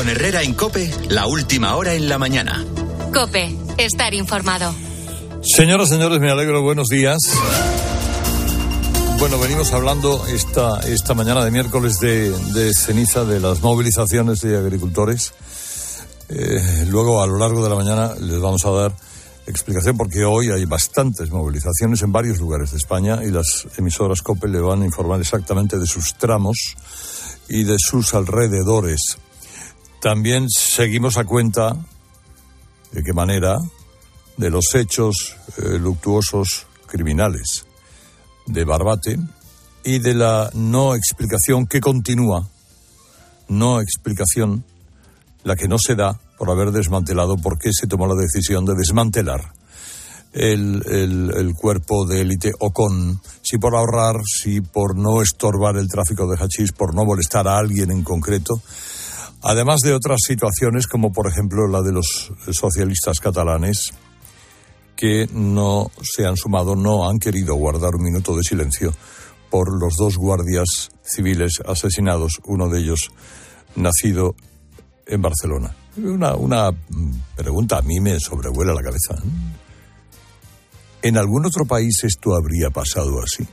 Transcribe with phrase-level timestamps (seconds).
[0.00, 2.64] Con Herrera en Cope, la última hora en la mañana.
[3.12, 4.74] Cope, estar informado.
[5.42, 7.18] Señoras, señores, me alegro, buenos días.
[9.18, 14.56] Bueno, venimos hablando esta, esta mañana de miércoles de, de ceniza de las movilizaciones de
[14.56, 15.34] agricultores.
[16.30, 18.96] Eh, luego, a lo largo de la mañana, les vamos a dar
[19.46, 24.48] explicación porque hoy hay bastantes movilizaciones en varios lugares de España y las emisoras COPE
[24.48, 26.56] le van a informar exactamente de sus tramos
[27.50, 29.18] y de sus alrededores.
[30.00, 31.76] También seguimos a cuenta
[32.90, 33.58] de qué manera
[34.38, 37.66] de los hechos eh, luctuosos criminales
[38.46, 39.18] de Barbate
[39.84, 42.48] y de la no explicación que continúa,
[43.48, 44.64] no explicación,
[45.44, 48.74] la que no se da por haber desmantelado, por qué se tomó la decisión de
[48.74, 49.52] desmantelar
[50.32, 55.76] el, el, el cuerpo de élite o con, si por ahorrar, si por no estorbar
[55.76, 58.62] el tráfico de hachís, por no molestar a alguien en concreto,
[59.42, 63.92] además de otras situaciones como por ejemplo la de los socialistas catalanes,
[64.96, 68.92] que no se han sumado, no han querido guardar un minuto de silencio
[69.48, 73.10] por los dos guardias civiles asesinados, uno de ellos
[73.76, 74.34] nacido
[75.06, 75.74] en Barcelona.
[75.96, 76.70] Una,
[77.34, 79.16] pregunta a mí me sobrevuela la cabeza.
[81.02, 83.46] ¿En algún otro país esto habría pasado así?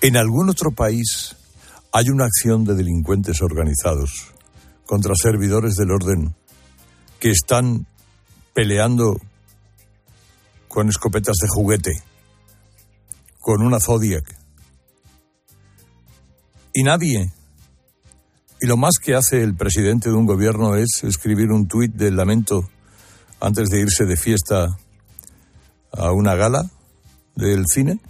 [0.00, 1.34] ¿En algún otro país
[1.98, 4.34] hay una acción de delincuentes organizados
[4.84, 6.36] contra servidores del orden
[7.18, 7.86] que están
[8.52, 9.18] peleando
[10.68, 12.02] con escopetas de juguete,
[13.38, 14.26] con una Zodiac.
[16.74, 17.32] Y nadie.
[18.60, 22.10] Y lo más que hace el presidente de un gobierno es escribir un tuit de
[22.10, 22.68] lamento
[23.40, 24.66] antes de irse de fiesta
[25.92, 26.70] a una gala
[27.36, 28.00] del cine.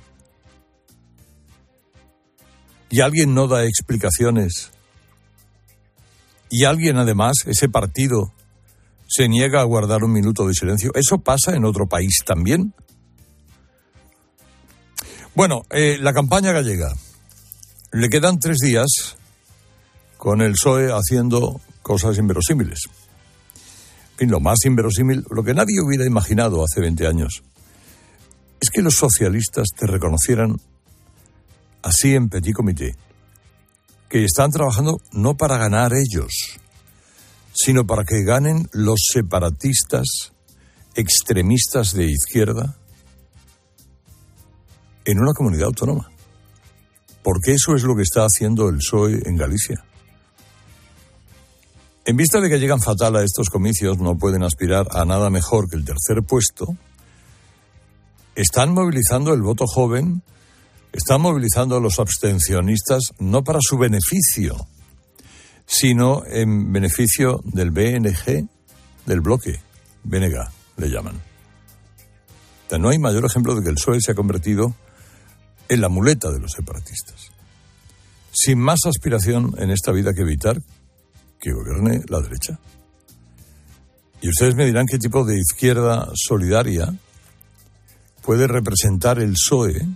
[2.91, 4.71] Y alguien no da explicaciones.
[6.51, 8.33] Y alguien además, ese partido,
[9.09, 10.93] se niega a guardar un minuto de silencio.
[10.95, 12.75] ¿Eso pasa en otro país también?
[15.35, 16.93] Bueno, eh, la campaña gallega.
[17.93, 19.17] Le quedan tres días
[20.17, 22.81] con el PSOE haciendo cosas inverosímiles.
[24.13, 27.43] En fin, lo más inverosímil, lo que nadie hubiera imaginado hace 20 años,
[28.61, 30.57] es que los socialistas te reconocieran
[31.87, 32.97] así en petit comité,
[34.09, 36.59] que están trabajando no para ganar ellos,
[37.55, 40.33] sino para que ganen los separatistas
[40.95, 42.77] extremistas de izquierda
[45.05, 46.11] en una comunidad autónoma.
[47.23, 49.85] Porque eso es lo que está haciendo el PSOE en Galicia.
[52.05, 55.69] En vista de que llegan fatal a estos comicios, no pueden aspirar a nada mejor
[55.69, 56.77] que el tercer puesto,
[58.35, 60.23] están movilizando el voto joven,
[60.97, 64.67] están movilizando a los abstencionistas no para su beneficio,
[65.67, 68.49] sino en beneficio del BNG,
[69.05, 69.61] del bloque,
[70.05, 70.37] BNG,
[70.79, 71.21] le llaman.
[72.79, 74.75] no hay mayor ejemplo de que el PSOE se ha convertido
[75.69, 77.31] en la muleta de los separatistas.
[78.33, 80.63] Sin más aspiración en esta vida que evitar
[81.39, 82.59] que gobierne la derecha.
[84.23, 86.95] Y ustedes me dirán qué tipo de izquierda solidaria
[88.23, 89.87] puede representar el PSOE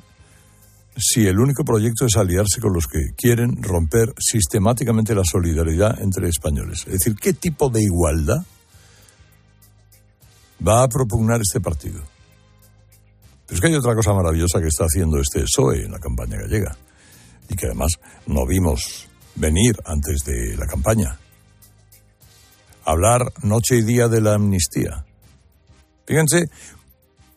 [0.97, 6.29] si el único proyecto es aliarse con los que quieren romper sistemáticamente la solidaridad entre
[6.29, 6.81] españoles.
[6.87, 8.45] Es decir, ¿qué tipo de igualdad
[10.67, 12.03] va a propugnar este partido?
[13.47, 16.39] Pero es que hay otra cosa maravillosa que está haciendo este PSOE en la campaña
[16.39, 16.77] gallega
[17.49, 17.93] y que además
[18.27, 21.19] no vimos venir antes de la campaña.
[22.85, 25.05] Hablar noche y día de la amnistía.
[26.07, 26.51] Fíjense,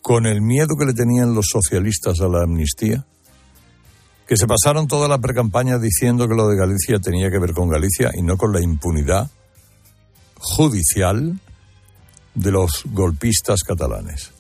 [0.02, 3.06] con el miedo que le tenían los socialistas a la amnistía,
[4.28, 7.70] que se pasaron toda la precampaña diciendo que lo de Galicia tenía que ver con
[7.70, 9.30] Galicia y no con la impunidad
[10.38, 11.40] judicial
[12.36, 14.32] de los golpistas catalanes.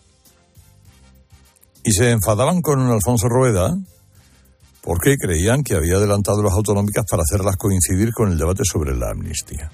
[1.83, 3.75] Y se enfadaban con Alfonso Rueda
[4.81, 9.11] porque creían que había adelantado las autonómicas para hacerlas coincidir con el debate sobre la
[9.11, 9.71] amnistía.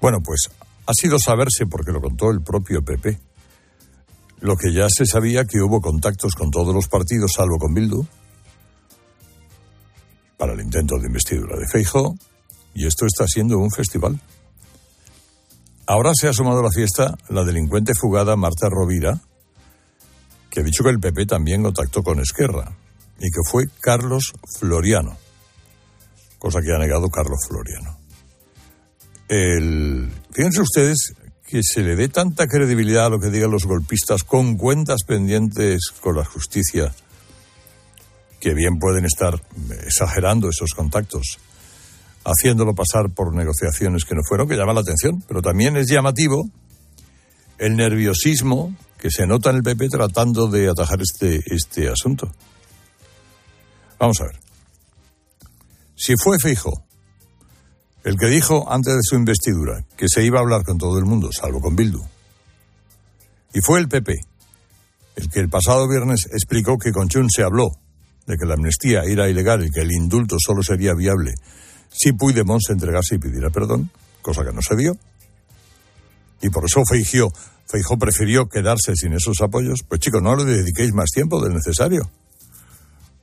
[0.00, 0.48] Bueno, pues
[0.86, 3.18] ha sido saberse, porque lo contó el propio PP,
[4.40, 8.06] lo que ya se sabía que hubo contactos con todos los partidos, salvo con Bildu,
[10.38, 12.16] para el intento de investidura de Feijo,
[12.72, 14.18] y esto está siendo un festival.
[15.86, 19.20] Ahora se ha sumado a la fiesta la delincuente fugada Marta Rovira,
[20.48, 22.76] que ha dicho que el PP también contactó con Esquerra,
[23.18, 25.18] y que fue Carlos Floriano,
[26.38, 27.98] cosa que ha negado Carlos Floriano.
[29.28, 30.10] El...
[30.30, 31.14] Fíjense ustedes
[31.44, 35.90] que se le dé tanta credibilidad a lo que digan los golpistas con cuentas pendientes
[36.00, 36.94] con la justicia
[38.40, 39.40] que bien pueden estar
[39.84, 41.38] exagerando esos contactos.
[42.24, 46.44] haciéndolo pasar por negociaciones que no fueron, que llama la atención, pero también es llamativo
[47.56, 52.30] el nerviosismo que se nota en el PP tratando de atajar este, este asunto.
[53.98, 54.40] Vamos a ver.
[55.96, 56.84] Si fue fijo
[58.04, 61.04] el que dijo antes de su investidura que se iba a hablar con todo el
[61.04, 62.02] mundo, salvo con Bildu,
[63.54, 64.14] y fue el PP
[65.16, 67.70] el que el pasado viernes explicó que con Chun se habló
[68.28, 71.34] de que la amnistía era ilegal y que el indulto solo sería viable
[71.90, 73.90] si Puigdemont se entregase y pidiera perdón,
[74.22, 74.96] cosa que no se dio,
[76.40, 77.32] y por eso Feijóo,
[77.66, 82.08] Feijó prefirió quedarse sin esos apoyos, pues chicos, no le dediquéis más tiempo del necesario.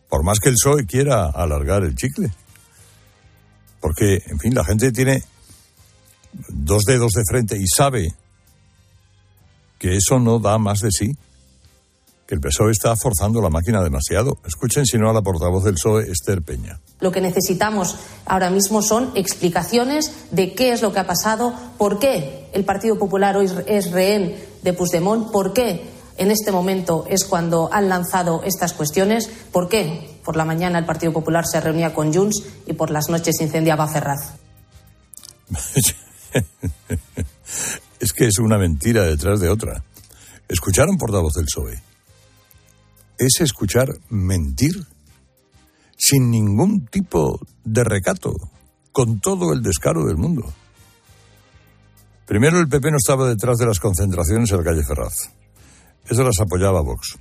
[0.10, 2.32] Por más que el PSOE quiera alargar el chicle.
[3.80, 5.24] Porque, en fin, la gente tiene
[6.50, 8.14] dos dedos de frente y sabe
[9.80, 11.18] que eso no da más de sí
[12.28, 14.40] que el PSOE está forzando la máquina demasiado.
[14.46, 16.80] Escuchen si no a la portavoz del PSOE, Esther Peña.
[17.00, 17.96] Lo que necesitamos
[18.26, 22.98] ahora mismo son explicaciones de qué es lo que ha pasado, por qué el Partido
[22.98, 28.42] Popular hoy es rehén de Puigdemont, por qué en este momento es cuando han lanzado
[28.44, 32.74] estas cuestiones, por qué por la mañana el Partido Popular se reunía con Junts y
[32.74, 34.34] por las noches incendiaba Ferraz.
[38.00, 39.84] es que es una mentira detrás de otra.
[40.48, 41.95] ¿Escucharon portavoz del PSOE?
[43.18, 44.86] Es escuchar mentir
[45.98, 48.34] sin ningún tipo de recato,
[48.92, 50.54] con todo el descaro del mundo.
[52.26, 55.30] Primero, el PP no estaba detrás de las concentraciones en la calle Ferraz.
[56.08, 57.18] Eso las apoyaba Vox.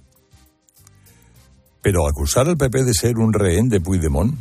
[1.82, 4.34] Pero acusar al PP de ser un rehén de Puigdemont,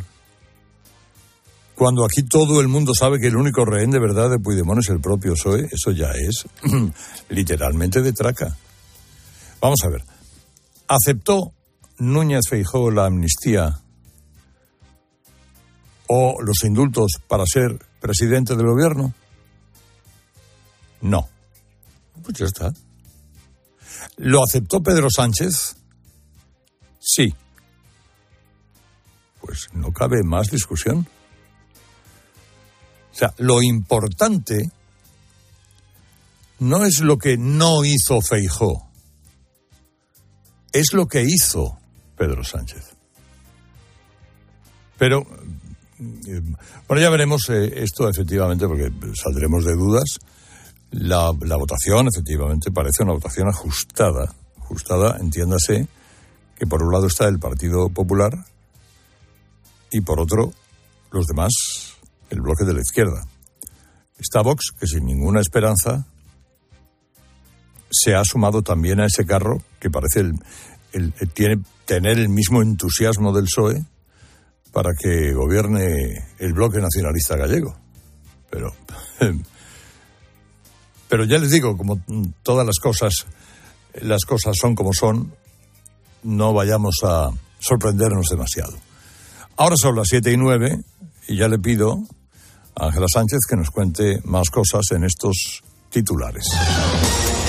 [1.76, 4.90] cuando aquí todo el mundo sabe que el único rehén de verdad de Puigdemont es
[4.90, 6.46] el propio PSOE, eso ya es
[7.30, 8.56] literalmente de traca.
[9.60, 10.13] Vamos a ver.
[10.96, 11.56] ¿Aceptó
[11.98, 13.80] Núñez Feijó la amnistía
[16.08, 19.12] o los indultos para ser presidente del gobierno?
[21.02, 21.28] No.
[22.22, 22.72] Pues ya está.
[24.18, 25.78] ¿Lo aceptó Pedro Sánchez?
[27.00, 27.34] Sí.
[29.42, 31.08] Pues no cabe más discusión.
[33.12, 34.70] O sea, lo importante
[36.60, 38.93] no es lo que no hizo Feijó
[40.74, 41.78] es lo que hizo
[42.18, 42.96] Pedro Sánchez.
[44.98, 45.26] Pero,
[46.00, 46.42] eh,
[46.88, 50.20] bueno, ya veremos eh, esto efectivamente, porque saldremos de dudas.
[50.92, 54.34] La, la, votación, efectivamente, parece una votación ajustada.
[54.60, 55.88] Ajustada, entiéndase,
[56.58, 58.34] que por un lado está el Partido Popular
[59.92, 60.54] y por otro
[61.12, 61.52] los demás,
[62.30, 63.24] el bloque de la izquierda.
[64.18, 66.08] Está Vox, que sin ninguna esperanza
[67.94, 70.22] se ha sumado también a ese carro que parece
[70.92, 73.86] el, tiene, tener el mismo entusiasmo del PSOE
[74.72, 77.78] para que gobierne el bloque nacionalista gallego.
[78.50, 78.74] Pero,
[81.08, 82.02] pero ya les digo, como
[82.42, 83.28] todas las cosas,
[84.02, 85.34] las cosas son como son,
[86.24, 87.30] no vayamos a
[87.60, 88.74] sorprendernos demasiado.
[89.58, 90.80] Ahora son las siete y nueve
[91.28, 92.00] y ya le pido
[92.76, 96.46] a Ángela Sánchez que nos cuente más cosas en estos titulares.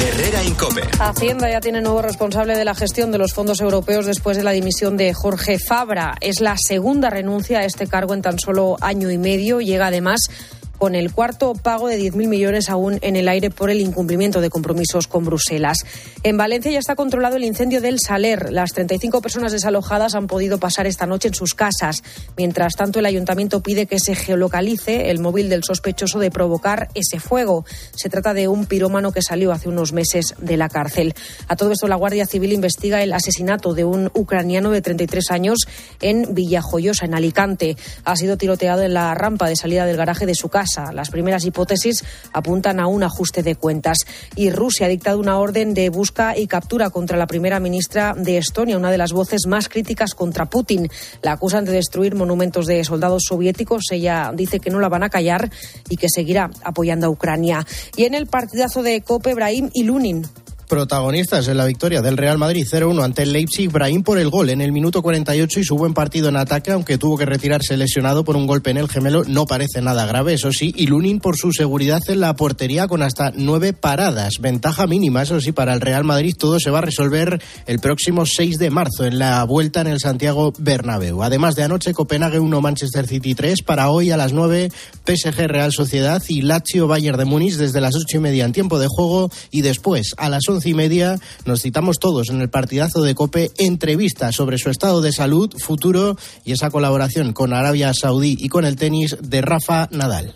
[0.01, 0.83] Herrera Incope.
[0.99, 4.51] Hacienda ya tiene nuevo responsable de la gestión de los fondos europeos después de la
[4.51, 6.17] dimisión de Jorge Fabra.
[6.21, 9.61] Es la segunda renuncia a este cargo en tan solo año y medio.
[9.61, 10.29] Llega además
[10.79, 14.51] con el cuarto pago de 10.000 millones aún en el aire por el incumplimiento de
[14.51, 15.79] compromisos con Bruselas.
[16.23, 18.53] En Valencia ya está controlado el incendio del Saler.
[18.53, 22.03] Las 35 personas desalojadas han podido pasar esta noche en sus casas.
[22.37, 27.21] Mientras tanto, el ayuntamiento pide que se geolocalice el móvil del sospechoso de provocar ese
[27.21, 27.65] fuego.
[27.95, 31.15] Se trata de un pirómano que salió hace unos meses de la cárcel.
[31.49, 35.59] A todo esto, la Guardia Civil investiga el asesinato de un ucraniano de 33 años
[36.01, 37.77] en Villajoyosa, en Alicante.
[38.05, 40.64] Ha sido tiroteado en la rampa de salida del garaje de su casa.
[40.93, 43.99] Las primeras hipótesis apuntan a un ajuste de cuentas.
[44.37, 48.39] Y Rusia ha dictado una orden de busca y captura contra la primera ministra de
[48.39, 50.89] Estonia, una de las voces más críticas contra Putin.
[51.23, 53.85] La acusan de destruir monumentos de soldados soviéticos.
[53.91, 55.51] Ella dice que no la van a callar
[55.89, 57.67] y que seguirá apoyando a Ucrania.
[57.97, 60.27] Y en el partidazo de Cope, Brahim y Lunin
[60.75, 63.71] protagonistas en la victoria del Real Madrid 0-1 ante el Leipzig.
[63.71, 66.99] Brahim por el gol en el minuto 48 y su buen partido en ataque, aunque
[66.99, 70.51] tuvo que retirarse lesionado por un golpe en el gemelo, no parece nada grave, eso
[70.51, 70.75] sí.
[70.77, 74.39] Y Lunin por su seguridad en la portería con hasta nueve paradas.
[74.41, 76.35] Ventaja mínima, eso sí, para el Real Madrid.
[76.37, 80.01] Todo se va a resolver el próximo 6 de marzo en la vuelta en el
[80.01, 81.23] Santiago Bernabéu.
[81.23, 83.63] Además de anoche, Copenhague 1, Manchester City 3.
[83.63, 84.73] Para hoy a las 9,
[85.07, 88.81] PSG Real Sociedad y Lazio Bayern de Múnich desde las 8 y media en tiempo
[88.81, 89.31] de juego.
[89.53, 93.15] Y después a las 11 once y media nos citamos todos en el partidazo de
[93.15, 98.49] Cope, entrevista sobre su estado de salud, futuro y esa colaboración con Arabia Saudí y
[98.49, 100.35] con el tenis de Rafa Nadal.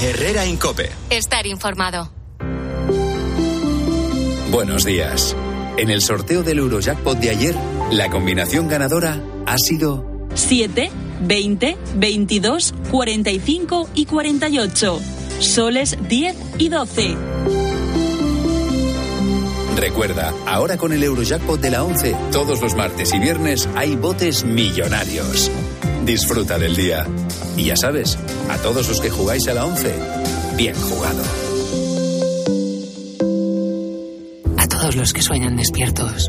[0.00, 0.90] Herrera Incope.
[1.10, 2.12] Estar informado.
[4.52, 5.34] Buenos días.
[5.76, 7.56] En el sorteo del Eurojackpot de ayer,
[7.90, 10.04] la combinación ganadora ha sido
[10.34, 10.90] 7,
[11.22, 15.00] 20, 22, 45 y 48.
[15.40, 17.67] Soles 10 y 12.
[19.78, 24.44] Recuerda, ahora con el Eurojackpot de la 11, todos los martes y viernes hay botes
[24.44, 25.52] millonarios.
[26.04, 27.06] Disfruta del día.
[27.56, 28.18] Y ya sabes,
[28.50, 29.94] a todos los que jugáis a la 11,
[30.56, 31.22] bien jugado.
[34.56, 36.28] A todos los que sueñan despiertos,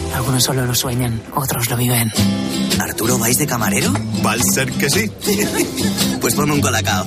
[0.13, 2.11] Algunos solo lo sueñan, otros lo viven.
[2.79, 3.93] ¿Arturo vais de camarero?
[4.25, 5.09] Va a ser que sí.
[6.21, 7.05] pues ponme un colacao.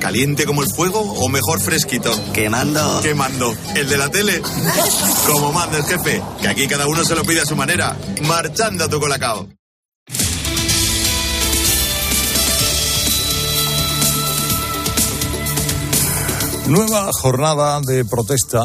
[0.00, 2.10] ¿Caliente como el fuego o mejor fresquito?
[2.32, 3.00] Quemando.
[3.02, 3.54] Quemando.
[3.74, 4.42] ¿El de la tele?
[5.26, 7.96] como manda el jefe, que aquí cada uno se lo pide a su manera.
[8.22, 9.48] Marchando a tu colacao.
[16.66, 18.62] Nueva jornada de protesta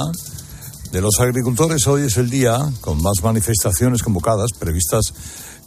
[0.92, 1.86] de los agricultores.
[1.88, 5.14] Hoy es el día con más manifestaciones convocadas, previstas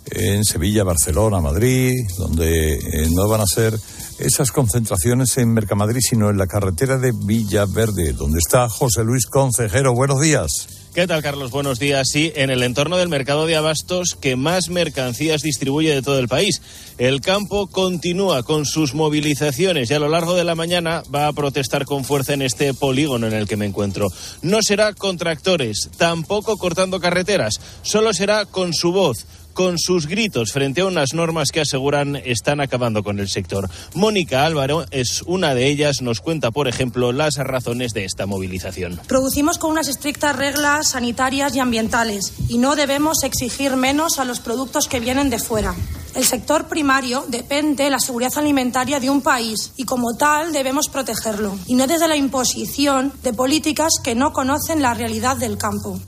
[0.07, 3.79] en Sevilla, Barcelona, Madrid, donde eh, no van a ser
[4.19, 9.95] esas concentraciones en Mercamadrid, sino en la carretera de Villaverde, donde está José Luis Concejero.
[9.95, 10.82] Buenos días.
[10.95, 11.51] ¿Qué tal, Carlos?
[11.51, 12.11] Buenos días.
[12.11, 16.29] Sí, en el entorno del mercado de abastos que más mercancías distribuye de todo el
[16.29, 16.61] país.
[16.99, 21.33] El campo continúa con sus movilizaciones y a lo largo de la mañana va a
[21.33, 24.09] protestar con fuerza en este polígono en el que me encuentro.
[24.43, 30.53] No será con tractores, tampoco cortando carreteras, solo será con su voz con sus gritos
[30.53, 33.69] frente a unas normas que aseguran están acabando con el sector.
[33.95, 39.01] Mónica Álvaro es una de ellas, nos cuenta, por ejemplo, las razones de esta movilización.
[39.07, 44.41] Producimos con unas estrictas reglas sanitarias y ambientales y no debemos exigir menos a los
[44.41, 45.75] productos que vienen de fuera.
[46.15, 50.89] El sector primario depende de la seguridad alimentaria de un país y como tal debemos
[50.89, 55.99] protegerlo y no desde la imposición de políticas que no conocen la realidad del campo.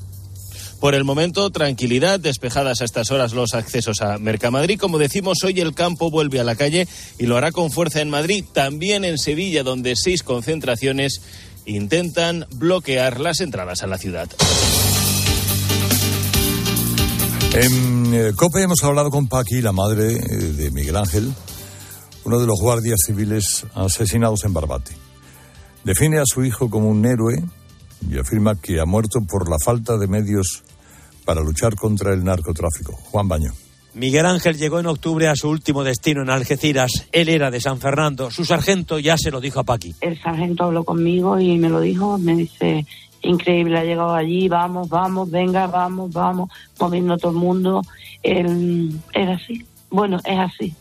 [0.85, 4.79] Por el momento, tranquilidad, despejadas a estas horas los accesos a Mercamadrid.
[4.79, 6.87] Como decimos, hoy el campo vuelve a la calle
[7.19, 11.23] y lo hará con fuerza en Madrid, también en Sevilla, donde seis concentraciones
[11.65, 14.29] intentan bloquear las entradas a la ciudad.
[17.55, 21.33] En eh, COPE hemos hablado con Paqui, la madre eh, de Miguel Ángel,
[22.25, 24.93] uno de los guardias civiles asesinados en Barbate.
[25.83, 27.43] Define a su hijo como un héroe
[28.07, 30.63] y afirma que ha muerto por la falta de medios
[31.25, 32.93] para luchar contra el narcotráfico.
[33.11, 33.53] Juan Baño.
[33.95, 37.09] Miguel Ángel llegó en octubre a su último destino en Algeciras.
[37.13, 38.31] Él era de San Fernando.
[38.31, 39.95] Su sargento ya se lo dijo a Paqui.
[40.01, 42.19] El sargento habló conmigo y me lo dijo.
[42.19, 42.85] Me dice,
[43.23, 46.51] increíble, ha llegado allí, vamos, vamos, venga, vamos, vamos,
[46.81, 47.83] moviendo todo el mundo.
[48.23, 49.65] Él era así.
[49.91, 50.75] Bueno, es así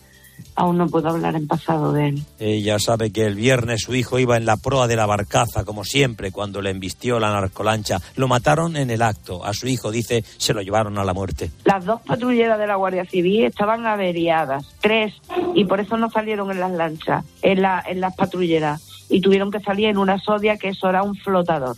[0.56, 2.24] aún no puedo hablar en pasado de él.
[2.40, 5.84] Ella sabe que el viernes su hijo iba en la proa de la barcaza, como
[5.84, 8.00] siempre, cuando le embistió la narcolancha.
[8.16, 9.46] Lo mataron en el acto.
[9.46, 11.52] A su hijo, dice, se lo llevaron a la muerte.
[11.66, 15.14] Las dos patrulleras de la Guardia Civil estaban averiadas, tres,
[15.56, 19.52] y por eso no salieron en las lanchas, en, la, en las patrulleras, y tuvieron
[19.52, 21.76] que salir en una sodia que eso era un flotador.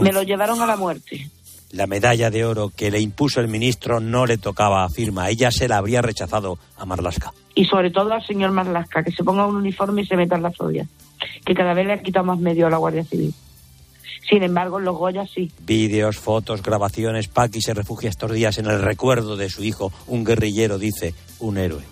[0.00, 1.30] Me lo llevaron a la muerte.
[1.72, 5.28] La medalla de oro que le impuso el ministro no le tocaba, afirma.
[5.30, 7.32] Ella se la habría rechazado a Marlasca.
[7.54, 10.42] Y sobre todo al señor Marlasca, que se ponga un uniforme y se meta en
[10.42, 10.86] la sodia.
[11.44, 13.34] Que cada vez le ha quitado más medio a la Guardia Civil.
[14.28, 15.50] Sin embargo, los Goya sí.
[15.60, 17.28] Vídeos, fotos, grabaciones.
[17.28, 21.58] Paqui se refugia estos días en el recuerdo de su hijo, un guerrillero, dice, un
[21.58, 21.82] héroe.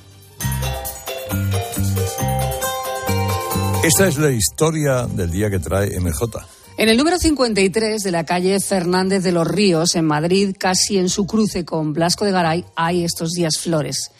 [3.84, 6.53] Esta es la historia del día que trae MJ.
[6.76, 11.08] En el número 53 de la calle Fernández de los Ríos, en Madrid, casi en
[11.08, 14.10] su cruce con Blasco de Garay, hay estos días flores.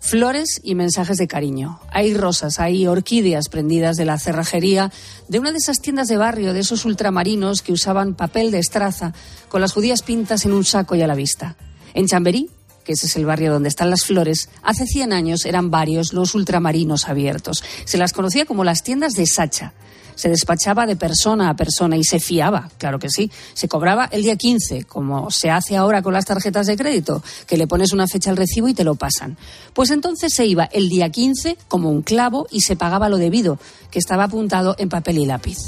[0.00, 1.80] Flores y mensajes de cariño.
[1.90, 4.92] Hay rosas, hay orquídeas prendidas de la cerrajería
[5.26, 9.12] de una de esas tiendas de barrio, de esos ultramarinos que usaban papel de estraza
[9.48, 11.56] con las judías pintas en un saco y a la vista.
[11.94, 12.48] En Chamberí,
[12.84, 16.36] que ese es el barrio donde están las flores, hace 100 años eran varios los
[16.36, 17.64] ultramarinos abiertos.
[17.86, 19.74] Se las conocía como las tiendas de Sacha
[20.14, 23.30] Se despachaba de persona a persona y se fiaba, claro que sí.
[23.54, 27.56] Se cobraba el día 15, como se hace ahora con las tarjetas de crédito, que
[27.56, 29.36] le pones una fecha al recibo y te lo pasan.
[29.72, 33.58] Pues entonces se iba el día 15 como un clavo y se pagaba lo debido,
[33.90, 35.58] que estaba apuntado en papel y lápiz.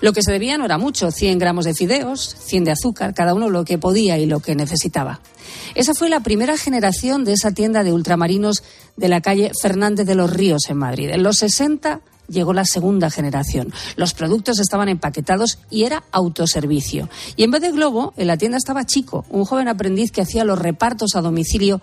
[0.00, 3.34] Lo que se debía no era mucho, 100 gramos de fideos, 100 de azúcar, cada
[3.34, 5.20] uno lo que podía y lo que necesitaba.
[5.74, 8.62] Esa fue la primera generación de esa tienda de ultramarinos
[8.96, 11.10] de la calle Fernández de los Ríos en Madrid.
[11.10, 13.72] En los 60 llegó la segunda generación.
[13.96, 17.08] Los productos estaban empaquetados y era autoservicio.
[17.36, 20.44] Y en vez de globo, en la tienda estaba Chico, un joven aprendiz que hacía
[20.44, 21.80] los repartos a domicilio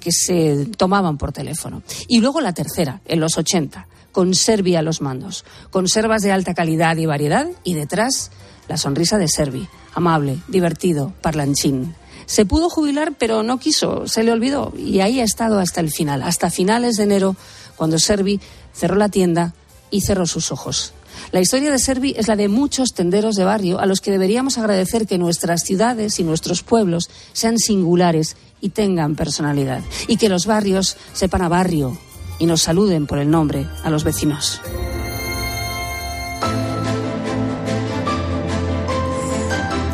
[0.00, 1.82] que se tomaban por teléfono.
[2.08, 5.44] Y luego la tercera, en los 80, con Servi a los mandos.
[5.70, 8.30] Conservas de alta calidad y variedad y detrás
[8.68, 11.94] la sonrisa de Servi, amable, divertido, parlanchín.
[12.26, 15.90] Se pudo jubilar, pero no quiso, se le olvidó y ahí ha estado hasta el
[15.90, 17.36] final, hasta finales de enero,
[17.76, 18.40] cuando Servi
[18.72, 19.54] cerró la tienda
[19.92, 20.92] y cerró sus ojos.
[21.30, 24.58] La historia de Servi es la de muchos tenderos de barrio a los que deberíamos
[24.58, 30.46] agradecer que nuestras ciudades y nuestros pueblos sean singulares y tengan personalidad, y que los
[30.46, 31.96] barrios sepan a barrio
[32.38, 34.60] y nos saluden por el nombre a los vecinos.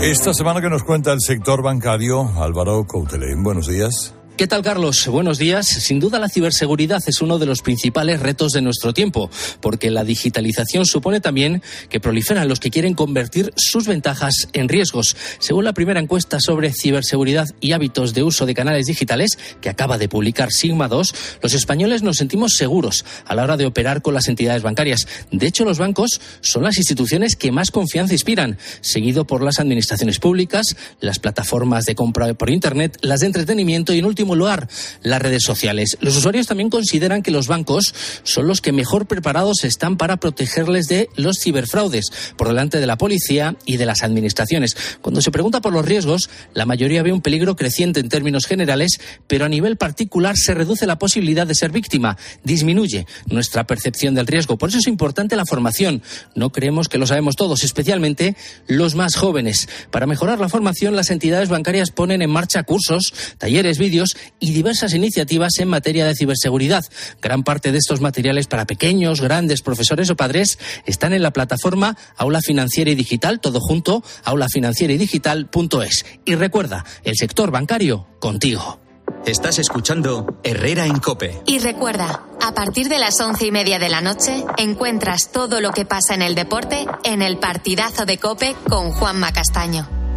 [0.00, 3.43] Esta semana que nos cuenta el sector bancario, Álvaro Coutelén.
[3.43, 4.14] Buenos días.
[4.38, 5.09] ¿Qué tal, Carlos?
[5.09, 5.66] Buenos días.
[5.66, 9.30] Sin duda, la ciberseguridad es uno de los principales retos de nuestro tiempo,
[9.61, 15.16] porque la digitalización supone también que proliferan los que quieren convertir sus ventajas en riesgos.
[15.40, 19.99] Según la primera encuesta sobre ciberseguridad y hábitos de uso de canales digitales, que acaba
[19.99, 24.14] de publicar Sigma 2, los españoles nos sentimos seguros a la hora de operar con
[24.14, 25.09] las entidades bancarias.
[25.33, 30.21] De hecho, los bancos son las instituciones que más confianza inspiran, seguido por las administraciones
[30.21, 34.68] públicas, las plataformas de compra por Internet, las de entretenimiento y, en último lugar,
[35.02, 35.97] las redes sociales.
[36.00, 40.88] Los usuarios también consideran que los bancos son los que mejor preparados están para protegerles
[40.88, 44.76] de los ciberfraudes, por delante de la policía y de las administraciones.
[45.00, 49.00] Cuando se pregunta por los riesgos, la mayoría ve un peligro creciente en términos generales,
[49.26, 54.26] pero a nivel particular se reduce la posibilidad de ser víctima, disminuye nuestra percepción del
[54.26, 54.58] riesgo.
[54.58, 56.02] Por eso es importante la formación.
[56.35, 59.68] No creemos que lo sabemos todos, especialmente los más jóvenes.
[59.90, 64.94] Para mejorar la formación, las entidades bancarias ponen en marcha cursos, talleres, vídeos y diversas
[64.94, 66.84] iniciativas en materia de ciberseguridad.
[67.20, 71.96] Gran parte de estos materiales para pequeños, grandes, profesores o padres están en la plataforma
[72.16, 76.07] Aula Financiera y Digital, todo junto, aulafinancieraydigital.es.
[76.24, 78.81] Y recuerda, el sector bancario contigo.
[79.26, 81.42] Estás escuchando Herrera en Cope.
[81.46, 85.72] Y recuerda, a partir de las once y media de la noche encuentras todo lo
[85.72, 90.08] que pasa en el deporte en el partidazo de Cope con Juanma Castaño.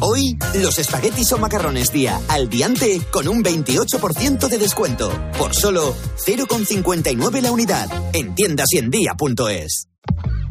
[0.00, 5.10] Hoy, los espaguetis o macarrones día al diante con un 28% de descuento.
[5.38, 5.94] Por solo
[6.26, 7.88] 0,59 la unidad.
[8.12, 9.88] En tiendas y en día.es.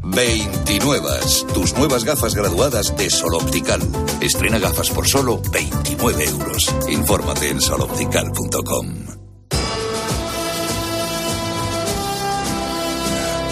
[0.03, 1.09] 29.
[1.53, 3.81] Tus nuevas gafas graduadas de Sol Optical.
[4.21, 6.75] Estrena gafas por solo 29 euros.
[6.89, 9.13] Infórmate en soloptical.com.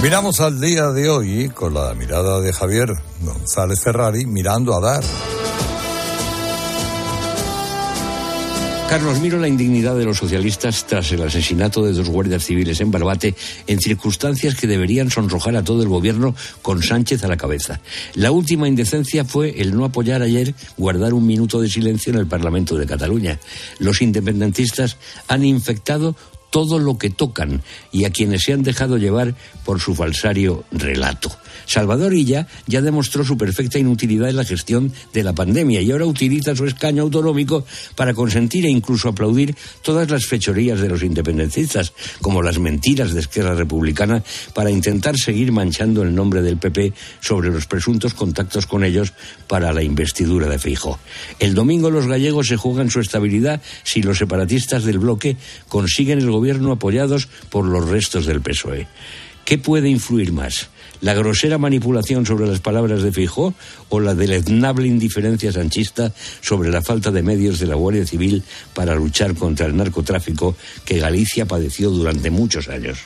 [0.02, 5.04] Miramos al día de hoy con la mirada de Javier González Ferrari mirando a dar.
[8.92, 12.92] Carlos, miro la indignidad de los socialistas tras el asesinato de dos guardias civiles en
[12.92, 17.80] Barbate en circunstancias que deberían sonrojar a todo el gobierno con Sánchez a la cabeza.
[18.16, 22.28] La última indecencia fue el no apoyar ayer guardar un minuto de silencio en el
[22.28, 23.40] Parlamento de Cataluña.
[23.80, 24.98] Los independentistas
[25.30, 26.18] han infectado
[26.52, 29.34] todo lo que tocan y a quienes se han dejado llevar
[29.66, 31.32] por su falsario relato.
[31.66, 36.06] Salvador Illa ya demostró su perfecta inutilidad en la gestión de la pandemia y ahora
[36.06, 41.94] utiliza su escaño autonómico para consentir e incluso aplaudir todas las fechorías de los independentistas,
[42.22, 44.22] como las mentiras de Esquerra Republicana
[44.54, 49.14] para intentar seguir manchando el nombre del PP sobre los presuntos contactos con ellos
[49.48, 51.00] para la investidura de Feijó.
[51.40, 55.38] El domingo los gallegos se juegan su estabilidad si los separatistas del bloque
[55.70, 56.41] consiguen el gobierno
[56.72, 58.88] apoyados por los restos del PSOE.
[59.46, 60.70] ¿Qué puede influir más?
[61.02, 63.54] ¿La grosera manipulación sobre las palabras de Fijó
[63.90, 68.96] o la deleznable indiferencia sanchista sobre la falta de medios de la Guardia Civil para
[68.96, 73.00] luchar contra el narcotráfico que Galicia padeció durante muchos años?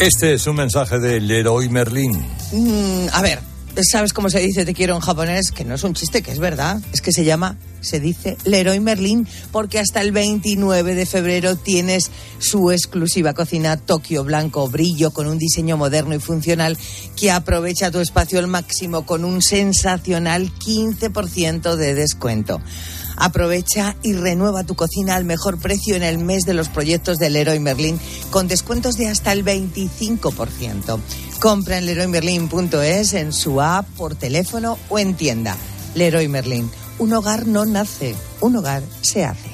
[0.00, 2.12] Este es un mensaje de Leroy Merlin.
[2.52, 3.38] Mm, a ver,
[3.82, 5.50] ¿sabes cómo se dice te quiero en japonés?
[5.50, 6.80] Que no es un chiste, que es verdad.
[6.92, 12.10] Es que se llama, se dice Leroy Merlin, porque hasta el 29 de febrero tienes
[12.38, 16.78] su exclusiva cocina Tokio Blanco Brillo con un diseño moderno y funcional
[17.16, 22.60] que aprovecha tu espacio al máximo con un sensacional 15% de descuento.
[23.16, 27.34] Aprovecha y renueva tu cocina al mejor precio en el mes de los proyectos del
[27.34, 27.98] Leroy Merlin
[28.30, 30.98] con descuentos de hasta el 25%.
[31.40, 35.56] Compra en leroymerlin.es, en su app, por teléfono o en tienda.
[35.94, 36.70] Leroy Merlin.
[36.98, 39.53] Un hogar no nace, un hogar se hace.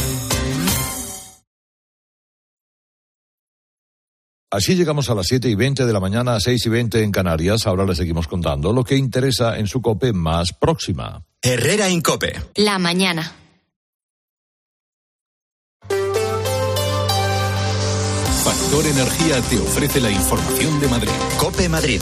[4.51, 7.11] Así llegamos a las 7 y 20 de la mañana, a 6 y 20 en
[7.11, 7.65] Canarias.
[7.67, 11.23] Ahora les seguimos contando lo que interesa en su COPE más próxima.
[11.41, 12.33] Herrera Incope.
[12.55, 13.31] La mañana.
[18.43, 21.11] Factor Energía te ofrece la información de Madrid.
[21.37, 22.01] Cope Madrid.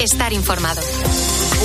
[0.00, 0.80] Estar informado.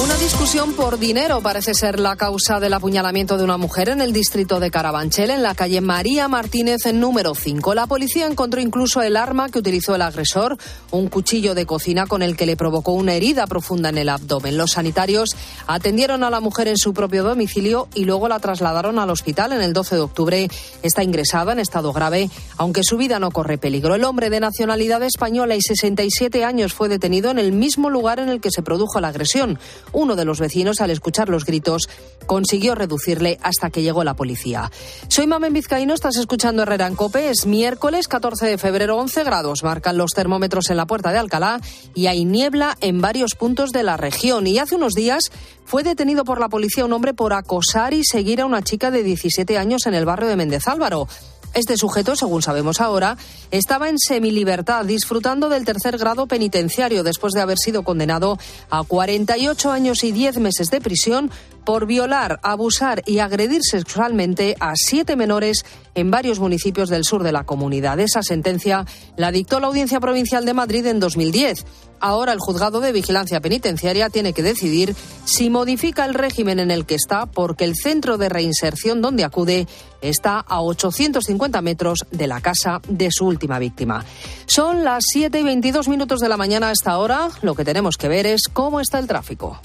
[0.01, 4.11] Una discusión por dinero parece ser la causa del apuñalamiento de una mujer en el
[4.11, 7.75] distrito de Carabanchel, en la calle María Martínez, en número 5.
[7.75, 10.57] La policía encontró incluso el arma que utilizó el agresor,
[10.89, 14.57] un cuchillo de cocina con el que le provocó una herida profunda en el abdomen.
[14.57, 15.35] Los sanitarios
[15.67, 19.61] atendieron a la mujer en su propio domicilio y luego la trasladaron al hospital en
[19.61, 20.49] el 12 de octubre.
[20.81, 23.93] Está ingresada en estado grave, aunque su vida no corre peligro.
[23.93, 28.29] El hombre de nacionalidad española y 67 años fue detenido en el mismo lugar en
[28.29, 29.59] el que se produjo la agresión.
[29.91, 31.89] Uno de los vecinos, al escuchar los gritos,
[32.25, 34.71] consiguió reducirle hasta que llegó la policía.
[35.07, 37.29] Soy Mamen Vizcaíno, estás escuchando Herrera en Cope.
[37.29, 39.63] Es miércoles 14 de febrero, 11 grados.
[39.63, 41.59] Marcan los termómetros en la puerta de Alcalá
[41.93, 44.47] y hay niebla en varios puntos de la región.
[44.47, 45.31] Y hace unos días
[45.65, 49.03] fue detenido por la policía un hombre por acosar y seguir a una chica de
[49.03, 51.07] 17 años en el barrio de Méndez Álvaro.
[51.53, 53.15] Este sujeto, según sabemos ahora,
[53.51, 58.39] estaba en semilibertad, disfrutando del tercer grado penitenciario después de haber sido condenado
[58.71, 61.29] a 48 años y 10 meses de prisión
[61.63, 65.63] por violar, abusar y agredir sexualmente a siete menores
[65.95, 67.99] en varios municipios del sur de la comunidad.
[67.99, 68.85] Esa sentencia
[69.17, 71.65] la dictó la Audiencia Provincial de Madrid en 2010.
[71.99, 76.85] Ahora el juzgado de vigilancia penitenciaria tiene que decidir si modifica el régimen en el
[76.85, 79.67] que está porque el centro de reinserción donde acude
[80.01, 84.03] está a 850 metros de la casa de su última víctima.
[84.47, 87.29] Son las 7 y 22 minutos de la mañana a esta hora.
[87.41, 89.61] Lo que tenemos que ver es cómo está el tráfico.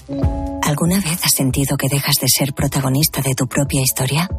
[0.61, 4.29] ¿Alguna vez has sentido que dejas de ser protagonista de tu propia historia?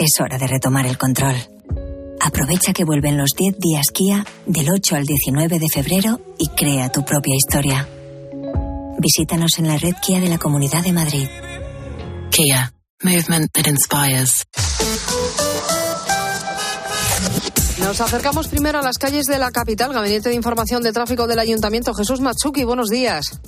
[0.00, 1.36] Es hora de retomar el control.
[2.22, 6.90] Aprovecha que vuelven los 10 días Kia del 8 al 19 de febrero y crea
[6.90, 7.86] tu propia historia.
[8.98, 11.28] Visítanos en la red Kia de la Comunidad de Madrid.
[12.30, 14.46] Kia, movement that inspires.
[17.80, 19.92] Nos acercamos primero a las calles de la capital.
[19.92, 21.92] Gabinete de Información de Tráfico del Ayuntamiento.
[21.92, 23.38] Jesús Matsuki, buenos días.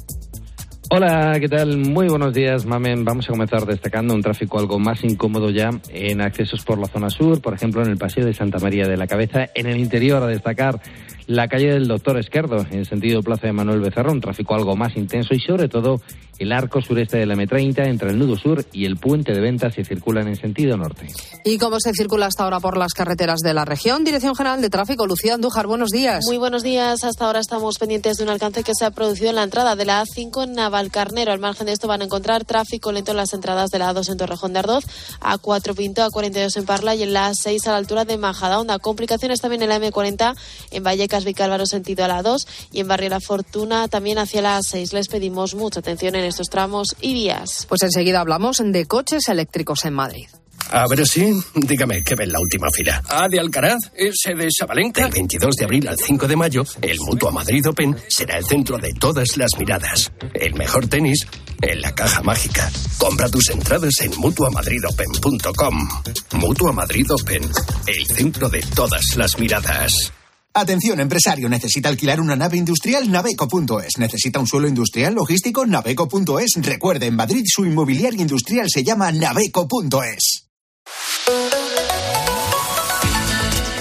[0.95, 1.79] Hola, ¿qué tal?
[1.79, 3.03] Muy buenos días, Mamen.
[3.03, 7.09] Vamos a comenzar destacando un tráfico algo más incómodo ya en accesos por la zona
[7.09, 9.47] sur, por ejemplo, en el paseo de Santa María de la Cabeza.
[9.55, 10.83] En el interior, a destacar
[11.27, 14.97] la calle del Doctor Esquerdo, en sentido Plaza de Manuel Becerra, un tráfico algo más
[14.97, 16.01] intenso y sobre todo
[16.39, 19.75] el arco sureste de la M30 entre el nudo sur y el puente de ventas
[19.75, 21.07] si circulan en sentido norte.
[21.45, 24.03] ¿Y cómo se circula hasta ahora por las carreteras de la región?
[24.03, 26.25] Dirección General de Tráfico, Lucía Andújar, buenos días.
[26.27, 27.05] Muy buenos días.
[27.05, 29.85] Hasta ahora estamos pendientes de un alcance que se ha producido en la entrada de
[29.85, 31.33] la A5 en Navalcarnero.
[31.33, 34.11] Al margen de esto van a encontrar tráfico lento en las entradas de la A2
[34.11, 34.85] en Torrejón de Ardoz,
[35.21, 38.79] A4 Pinto, A42 en Parla y en la A6 a la altura de Majadahonda.
[38.79, 40.35] Complicaciones también en la M40
[40.73, 44.59] en Vallecas, Vicálvaro sentido a la A2 y en Barrio La Fortuna también hacia la
[44.59, 44.92] A6.
[44.92, 47.66] Les pedimos mucha atención en estos tramos y vías.
[47.68, 50.27] Pues enseguida hablamos de coches eléctricos en Madrid.
[50.70, 53.03] A ver si, dígame, ¿qué ve en la última fila?
[53.09, 53.79] ¿A de Alcaraz?
[53.94, 55.03] ¿Ese de Sabalenka?
[55.03, 58.79] Del 22 de abril al 5 de mayo, el Mutua Madrid Open será el centro
[58.79, 60.12] de todas las miradas.
[60.33, 61.27] El mejor tenis
[61.61, 62.70] en la caja mágica.
[62.98, 65.88] Compra tus entradas en mutuamadridopen.com.
[66.35, 67.42] Mutua Madrid Open,
[67.87, 70.12] el centro de todas las miradas.
[70.55, 73.99] Atención, empresario, necesita alquilar una nave industrial, naveco.es.
[73.99, 76.62] Necesita un suelo industrial logístico, naveco.es.
[76.62, 80.49] Recuerde, en Madrid su inmobiliaria industrial se llama naveco.es.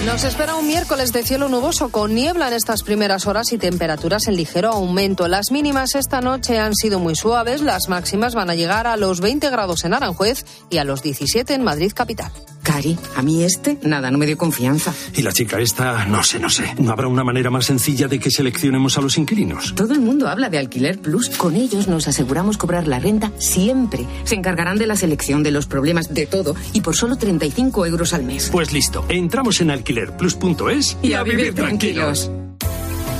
[0.06, 4.26] Nos espera un miércoles de cielo nuboso con niebla en estas primeras horas y temperaturas
[4.26, 5.28] en ligero aumento.
[5.28, 9.20] Las mínimas esta noche han sido muy suaves, las máximas van a llegar a los
[9.20, 12.32] 20 grados en Aranjuez y a los 17 en Madrid capital.
[12.62, 14.94] Cari, a mí este, nada, no me dio confianza.
[15.14, 16.74] Y la chica esta, no sé, no sé.
[16.78, 19.74] ¿No habrá una manera más sencilla de que seleccionemos a los inquilinos?
[19.74, 21.30] Todo el mundo habla de Alquiler Plus.
[21.30, 24.06] Con ellos nos aseguramos cobrar la renta siempre.
[24.24, 26.54] Se encargarán de la selección, de los problemas, de todo.
[26.72, 28.50] Y por solo 35 euros al mes.
[28.50, 32.30] Pues listo, entramos en alquilerplus.es y a vivir tranquilos.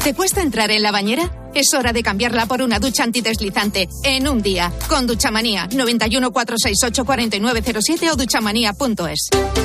[0.04, 1.41] ¿Te cuesta entrar en la bañera?
[1.54, 4.72] Es hora de cambiarla por una ducha antideslizante en un día.
[4.88, 9.61] Con Duchamanía 91 468 4907 o duchamanía.es.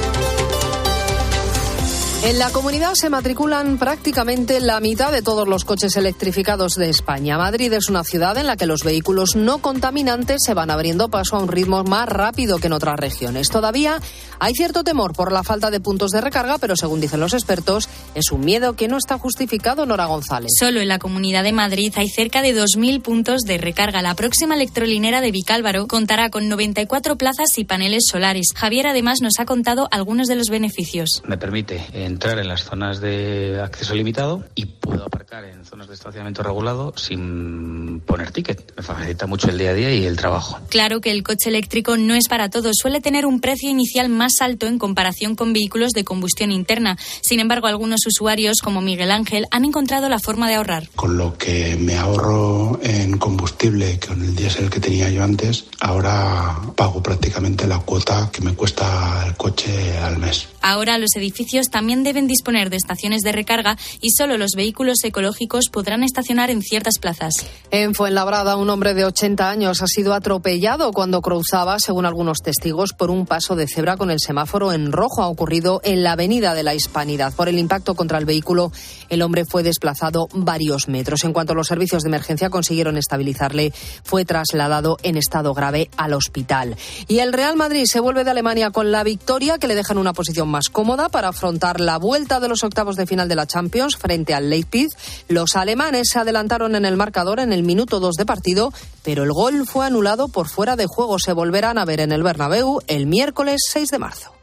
[2.24, 7.38] En la comunidad se matriculan prácticamente la mitad de todos los coches electrificados de España.
[7.38, 11.36] Madrid es una ciudad en la que los vehículos no contaminantes se van abriendo paso
[11.36, 13.50] a un ritmo más rápido que en otras regiones.
[13.50, 14.02] Todavía
[14.40, 17.88] hay cierto temor por la falta de puntos de recarga, pero según dicen los expertos,
[18.16, 20.50] es un miedo que no está justificado, Nora González.
[20.60, 24.02] Solo en la Comunidad de Madrid hay cerca de 2.000 puntos de recarga.
[24.02, 28.48] La próxima electrolinera de Vicálvaro contará con 94 plazas y paneles solares.
[28.56, 31.22] Javier además nos ha contado algunos de los beneficios.
[31.28, 35.94] Me permite entrar en las zonas de acceso limitado y puedo aparcar en zonas de
[35.94, 38.74] estacionamiento regulado sin poner ticket.
[38.76, 40.60] Me facilita mucho el día a día y el trabajo.
[40.70, 42.76] Claro que el coche eléctrico no es para todos.
[42.82, 46.98] Suele tener un precio inicial más alto en comparación con vehículos de combustión interna.
[47.22, 50.90] Sin embargo, algunos usuarios, como Miguel Ángel, han encontrado la forma de ahorrar.
[50.96, 56.58] Con lo que me ahorro en combustible con el diésel que tenía yo antes, ahora
[56.76, 60.48] pago prácticamente la cuota que me cuesta el coche al mes.
[60.62, 65.70] Ahora los edificios también deben disponer de estaciones de recarga y solo los vehículos ecológicos
[65.72, 67.46] podrán estacionar en ciertas plazas.
[67.72, 72.94] En Fuenlabrada, un hombre de 80 años ha sido atropellado cuando cruzaba, según algunos testigos,
[72.94, 75.22] por un paso de cebra con el semáforo en rojo.
[75.22, 77.34] Ha ocurrido en la Avenida de la Hispanidad.
[77.34, 78.72] Por el impacto contra el vehículo,
[79.10, 81.24] el hombre fue desplazado varios metros.
[81.24, 86.76] En cuanto los servicios de emergencia consiguieron estabilizarle, fue trasladado en estado grave al hospital.
[87.08, 90.00] Y el Real Madrid se vuelve de Alemania con la victoria que le deja en
[90.00, 93.96] una posición más cómoda para afrontar vuelta de los octavos de final de la Champions
[93.96, 94.90] frente al Leipzig.
[95.30, 98.74] Los alemanes se adelantaron en el marcador en el minuto 2 de partido,
[99.04, 101.20] pero el gol fue anulado por fuera de juego.
[101.20, 104.34] Se volverán a ver en el Bernabéu el miércoles 6 de marzo.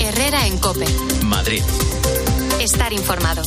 [0.00, 0.86] Herrera en Cope.
[1.24, 1.62] Madrid.
[2.60, 3.42] Estar informado.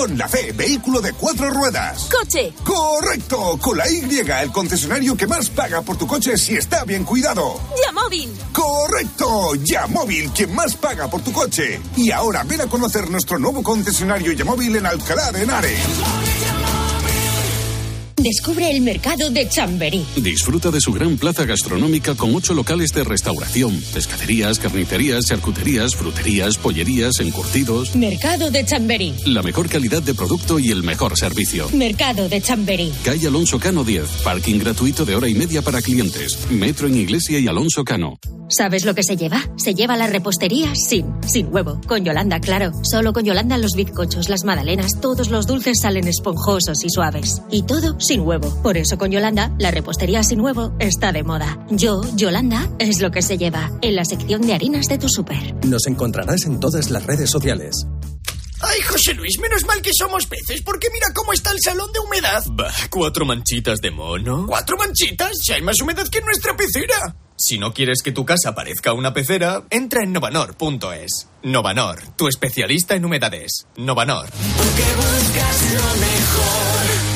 [0.00, 2.08] Con la fe, vehículo de cuatro ruedas.
[2.10, 2.54] ¡Coche!
[2.64, 3.58] ¡Correcto!
[3.60, 7.60] Con la Y, el concesionario que más paga por tu coche si está bien cuidado.
[7.84, 8.34] ¡Yamóvil!
[8.50, 9.56] ¡Correcto!
[9.56, 11.78] Yamóvil, quien más paga por tu coche.
[11.96, 15.80] Y ahora ven a conocer nuestro nuevo concesionario Yamóvil en Alcalá de Henares.
[18.22, 20.04] Descubre el mercado de Chamberí.
[20.16, 26.58] Disfruta de su gran plaza gastronómica con ocho locales de restauración, pescaderías, carnicerías, charcuterías, fruterías,
[26.58, 27.96] pollerías, encurtidos.
[27.96, 29.14] Mercado de Chamberí.
[29.24, 31.70] La mejor calidad de producto y el mejor servicio.
[31.72, 32.92] Mercado de Chamberí.
[33.04, 34.04] Calle Alonso Cano 10.
[34.22, 36.50] Parking gratuito de hora y media para clientes.
[36.50, 38.18] Metro en Iglesia y Alonso Cano.
[38.50, 39.40] ¿Sabes lo que se lleva?
[39.56, 41.80] Se lleva la repostería sin, sin huevo.
[41.86, 42.72] Con Yolanda, claro.
[42.82, 47.42] Solo con Yolanda los bizcochos, las magdalenas, todos los dulces salen esponjosos y suaves.
[47.48, 48.52] Y todo sin huevo.
[48.60, 51.64] Por eso con Yolanda, la repostería sin huevo está de moda.
[51.70, 53.70] Yo, Yolanda, es lo que se lleva.
[53.82, 55.54] En la sección de harinas de tu súper.
[55.64, 57.86] Nos encontrarás en todas las redes sociales.
[58.62, 62.00] Ay, José Luis, menos mal que somos peces, porque mira cómo está el salón de
[62.00, 62.42] humedad.
[62.50, 64.44] Bah, cuatro manchitas de mono.
[64.48, 65.30] ¿Cuatro manchitas?
[65.40, 67.14] Si hay más humedad que en nuestra pecera.
[67.36, 71.28] Si no quieres que tu casa parezca una pecera, entra en novanor.es.
[71.44, 73.68] Novanor, tu especialista en humedades.
[73.76, 74.28] Novanor.
[74.30, 77.09] Porque buscas lo mejor.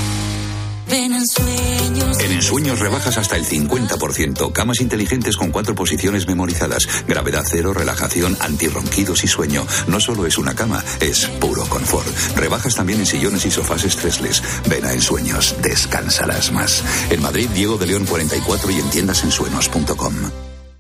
[0.89, 2.21] Ven en sueños.
[2.21, 4.53] En Ensueños rebajas hasta el 50%.
[4.53, 6.87] Camas inteligentes con cuatro posiciones memorizadas.
[7.07, 9.67] Gravedad cero, relajación, antirronquidos y sueño.
[9.87, 12.09] No solo es una cama, es puro confort.
[12.37, 14.43] Rebajas también en sillones y sofás estresles.
[14.69, 16.83] Ven a Ensueños, descansarás más.
[17.11, 20.15] En Madrid, Diego de León 44 y en tiendasensueños.com.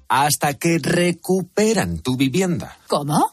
[0.08, 2.76] Hasta que recuperan tu vivienda.
[2.88, 3.32] ¿Cómo?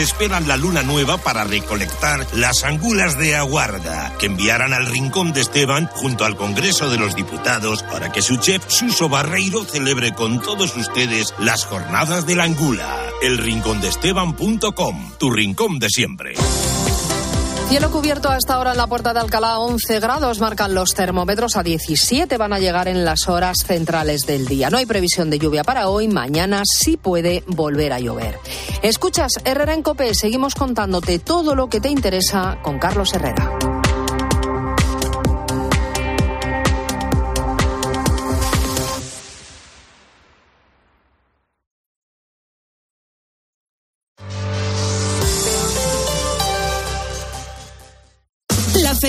[0.01, 5.41] esperan la luna nueva para recolectar las angulas de aguarda que enviarán al Rincón de
[5.41, 10.41] Esteban junto al Congreso de los Diputados para que su chef Suso Barreiro celebre con
[10.41, 12.99] todos ustedes las jornadas de la angula.
[13.21, 16.33] Elrincondeesteban.com, tu rincón de siempre.
[17.71, 21.63] Cielo cubierto hasta ahora en la puerta de Alcalá, 11 grados marcan los termómetros, a
[21.63, 24.69] 17 van a llegar en las horas centrales del día.
[24.69, 28.37] No hay previsión de lluvia para hoy, mañana sí puede volver a llover.
[28.81, 33.57] Escuchas Herrera en Cope, seguimos contándote todo lo que te interesa con Carlos Herrera.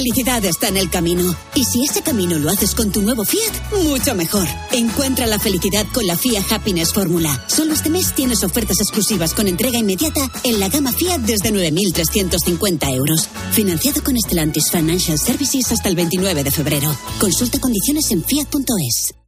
[0.02, 1.32] Felicidad está en el camino.
[1.54, 4.48] Y si ese camino lo haces con tu nuevo Fiat, mucho mejor.
[4.72, 7.44] Encuentra la felicidad con la Fiat Happiness Fórmula.
[7.46, 12.92] Solo este mes tienes ofertas exclusivas con entrega inmediata en la gama Fiat desde 9.350
[12.96, 13.28] euros.
[13.52, 16.96] Financiado con Stellantis Financial Services hasta el 29 de febrero.
[17.20, 19.21] Consulta condiciones en fiat.es.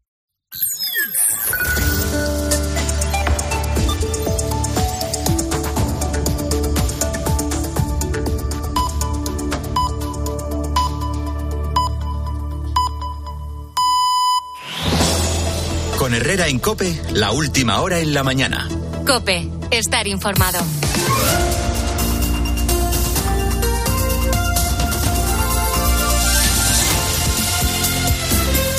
[16.04, 18.68] Con Herrera en Cope, la última hora en la mañana.
[19.06, 20.58] Cope, estar informado.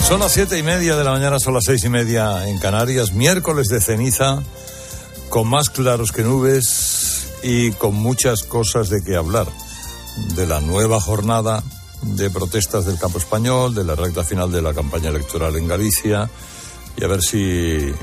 [0.07, 3.13] Son las siete y media de la mañana, son las seis y media en Canarias,
[3.13, 4.43] miércoles de ceniza,
[5.29, 9.47] con más claros que nubes y con muchas cosas de qué hablar.
[10.35, 11.63] De la nueva jornada
[12.03, 16.29] de protestas del campo español, de la recta final de la campaña electoral en Galicia
[16.97, 17.93] y a ver si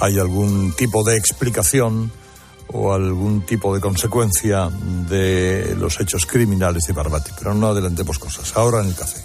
[0.00, 2.12] hay algún tipo de explicación
[2.72, 4.68] o algún tipo de consecuencia
[5.08, 7.30] de los hechos criminales de Barbati.
[7.38, 8.56] Pero no adelantemos cosas.
[8.56, 9.20] Ahora en el café.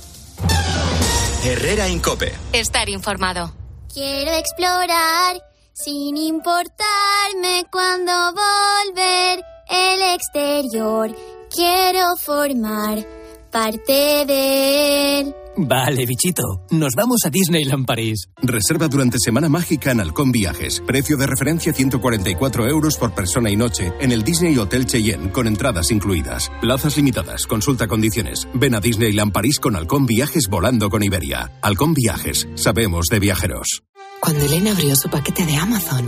[1.44, 2.34] Herrera en Cope.
[2.54, 3.52] Estar informado.
[3.94, 5.42] Quiero explorar
[5.74, 11.16] sin importarme cuando volver el exterior.
[11.50, 13.06] Quiero formar
[13.52, 15.36] parte de él.
[15.58, 16.44] Vale, bichito.
[16.72, 18.30] Nos vamos a Disneyland París.
[18.42, 20.82] Reserva durante Semana Mágica en Halcón Viajes.
[20.86, 25.48] Precio de referencia 144 euros por persona y noche en el Disney Hotel Cheyenne con
[25.48, 26.52] entradas incluidas.
[26.62, 27.46] Plazas limitadas.
[27.48, 28.48] Consulta condiciones.
[28.54, 31.52] Ven a Disneyland París con Halcón Viajes volando con Iberia.
[31.62, 32.48] Halcón Viajes.
[32.56, 33.84] Sabemos de viajeros.
[34.22, 36.08] Cuando Elena abrió su paquete de Amazon,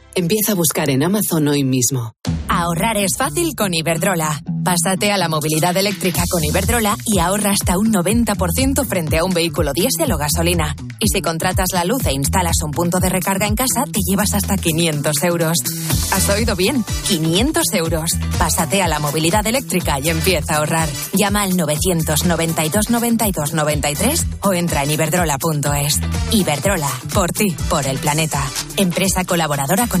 [0.13, 2.13] Empieza a buscar en Amazon hoy mismo.
[2.49, 4.41] Ahorrar es fácil con Iberdrola.
[4.63, 9.33] Pásate a la movilidad eléctrica con Iberdrola y ahorra hasta un 90% frente a un
[9.33, 10.75] vehículo diésel o gasolina.
[10.99, 14.33] Y si contratas la luz e instalas un punto de recarga en casa, te llevas
[14.33, 15.57] hasta 500 euros.
[16.11, 16.83] ¿Has oído bien?
[17.07, 18.11] 500 euros.
[18.37, 20.89] Pásate a la movilidad eléctrica y empieza a ahorrar.
[21.13, 25.99] Llama al 992 92 93 o entra en iberdrola.es.
[26.31, 28.43] Iberdrola, por ti, por el planeta.
[28.77, 30.00] Empresa colaboradora con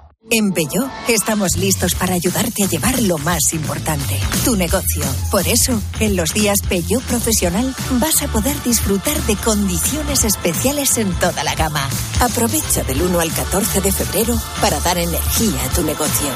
[0.33, 5.03] En Peugeot estamos listos para ayudarte a llevar lo más importante, tu negocio.
[5.29, 11.11] Por eso, en los días Peugeot Profesional vas a poder disfrutar de condiciones especiales en
[11.19, 11.85] toda la gama.
[12.21, 16.29] Aprovecha del 1 al 14 de febrero para dar energía a tu negocio.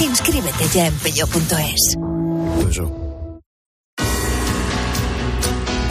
[0.00, 1.96] Inscríbete ya en peugeot.es.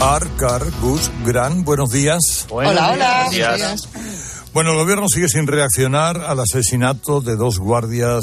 [0.00, 2.48] Arcar, Gus, Gran, buenos días.
[2.50, 3.28] Hola, hola.
[3.28, 3.88] Buenos días.
[4.54, 8.20] Bueno, el gobierno sigue sin reaccionar al asesinato de dos guardias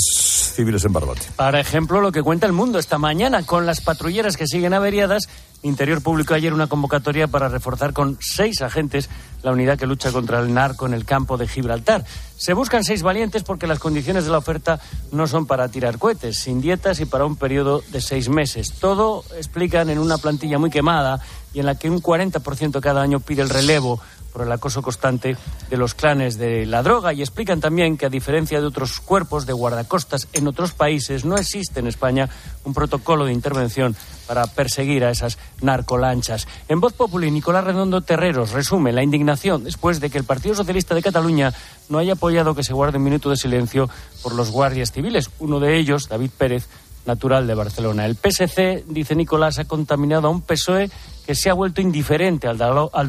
[0.54, 1.22] civiles en Barbate.
[1.36, 5.28] Para ejemplo, lo que cuenta el mundo esta mañana, con las patrulleras que siguen averiadas,
[5.64, 9.10] Interior publicó ayer una convocatoria para reforzar con seis agentes
[9.42, 12.06] la unidad que lucha contra el narco en el campo de Gibraltar.
[12.38, 14.80] Se buscan seis valientes porque las condiciones de la oferta
[15.12, 18.74] no son para tirar cohetes, sin dietas y para un periodo de seis meses.
[18.80, 21.20] Todo explican en una plantilla muy quemada
[21.54, 24.00] y en la que un 40% cada año pide el relevo
[24.32, 25.36] por el acoso constante
[25.70, 29.46] de los clanes de la droga y explican también que a diferencia de otros cuerpos
[29.46, 32.30] de guardacostas en otros países no existe en España
[32.64, 33.96] un protocolo de intervención
[34.28, 36.48] para perseguir a esas narcolanchas.
[36.68, 40.94] En Voz Populi, Nicolás Redondo Terreros resume la indignación después de que el Partido Socialista
[40.94, 41.54] de Cataluña
[41.90, 43.90] no haya apoyado que se guarde un minuto de silencio
[44.22, 45.30] por los guardias civiles.
[45.40, 46.68] Uno de ellos, David Pérez,
[47.10, 48.06] natural de Barcelona.
[48.06, 50.92] El PSC, dice Nicolás, ha contaminado a un PSOE
[51.26, 52.58] que se ha vuelto indiferente al,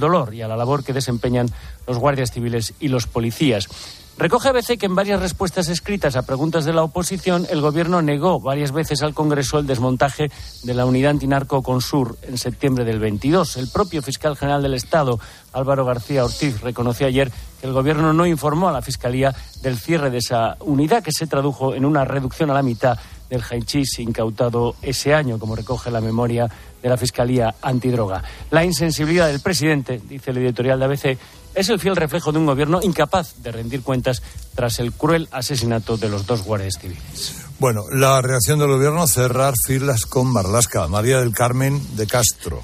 [0.00, 1.50] dolor y a la labor que desempeñan
[1.86, 3.68] los guardias civiles y los policías.
[4.16, 8.40] Recoge ABC que en varias respuestas escritas a preguntas de la oposición, el Gobierno negó
[8.40, 10.30] varias veces al Congreso el desmontaje
[10.62, 13.56] de la unidad antinarco Consur en septiembre del 22.
[13.56, 15.18] El propio fiscal general del Estado,
[15.52, 20.10] Álvaro García Ortiz, reconoció ayer que el Gobierno no informó a la Fiscalía del cierre
[20.10, 22.98] de esa unidad, que se tradujo en una reducción a la mitad
[23.30, 26.50] del hachís incautado ese año, como recoge la memoria
[26.82, 28.22] de la Fiscalía Antidroga.
[28.50, 31.18] La insensibilidad del presidente, dice el editorial de ABC,
[31.54, 34.22] es el fiel reflejo de un gobierno incapaz de rendir cuentas
[34.54, 37.36] tras el cruel asesinato de los dos guardias civiles.
[37.58, 40.88] Bueno, la reacción del gobierno, cerrar filas con Marlasca.
[40.88, 42.62] María del Carmen de Castro.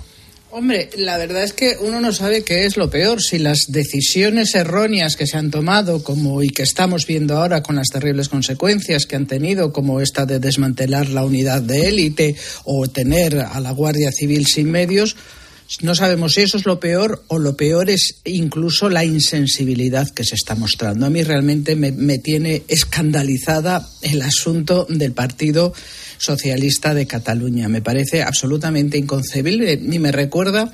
[0.53, 4.55] Hombre, la verdad es que uno no sabe qué es lo peor, si las decisiones
[4.55, 9.07] erróneas que se han tomado, como y que estamos viendo ahora con las terribles consecuencias
[9.07, 13.73] que han tenido, como esta de desmantelar la unidad de élite o tener a la
[13.73, 15.17] Guardia Civil sin medios,
[15.83, 20.25] no sabemos si eso es lo peor o lo peor es incluso la insensibilidad que
[20.25, 21.07] se está mostrando.
[21.07, 25.75] A mí realmente me, me tiene escandalizada el asunto del partido
[26.19, 27.69] socialista de Cataluña.
[27.69, 30.73] Me parece absolutamente inconcebible y me recuerda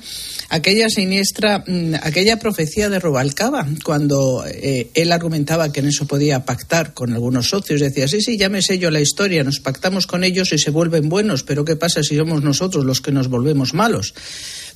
[0.49, 6.45] aquella siniestra, mm, aquella profecía de Rubalcaba, cuando eh, él argumentaba que en eso podía
[6.45, 7.81] pactar con algunos socios.
[7.81, 11.09] Decía, sí, sí, ya sé yo la historia, nos pactamos con ellos y se vuelven
[11.09, 14.13] buenos, pero ¿qué pasa si somos nosotros los que nos volvemos malos?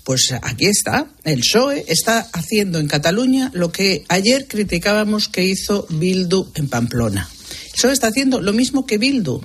[0.04, 5.86] Pues aquí está, el PSOE está haciendo en Cataluña lo que ayer criticábamos que hizo
[5.90, 7.30] Bildu en Pamplona.
[7.66, 9.42] El PSOE está haciendo lo mismo que Bildu.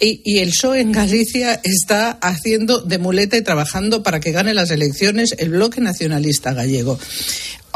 [0.00, 4.52] Y, y, el PSOE en Galicia está haciendo de muleta y trabajando para que gane
[4.52, 6.98] las elecciones el bloque nacionalista gallego.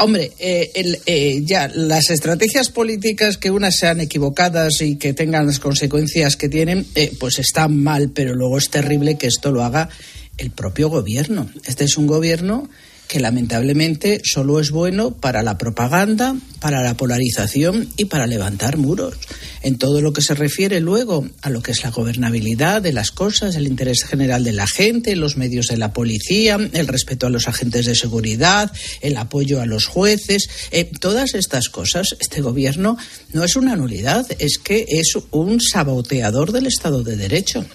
[0.01, 5.47] Hombre, eh, el, eh, ya las estrategias políticas que unas sean equivocadas y que tengan
[5.47, 9.61] las consecuencias que tienen, eh, pues están mal, pero luego es terrible que esto lo
[9.61, 9.89] haga
[10.37, 11.49] el propio gobierno.
[11.65, 12.69] Este es un gobierno
[13.09, 19.15] que lamentablemente solo es bueno para la propaganda, para la polarización y para levantar muros.
[19.63, 23.09] En todo lo que se refiere luego a lo que es la gobernabilidad de las
[23.09, 27.31] cosas, el interés general de la gente, los medios de la policía, el respeto a
[27.31, 32.95] los agentes de seguridad, el apoyo a los jueces, eh, todas estas cosas, este gobierno
[33.33, 37.65] no es una nulidad, es que es un saboteador del Estado de Derecho.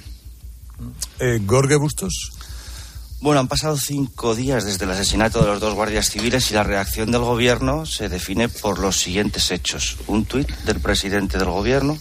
[1.19, 2.31] Eh, Gorge Bustos.
[3.25, 6.63] Bueno, han pasado cinco días desde el asesinato de los dos guardias civiles y la
[6.63, 9.97] reacción del gobierno se define por los siguientes hechos.
[10.09, 11.97] Un tuit del presidente del gobierno,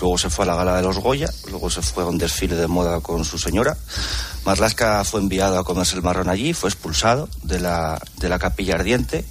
[0.00, 2.56] luego se fue a la gala de los Goya, luego se fue a un desfile
[2.56, 3.76] de moda con su señora.
[4.44, 8.74] Marlasca fue enviado a comerse el marrón allí, fue expulsado de la, de la capilla
[8.74, 9.24] ardiente.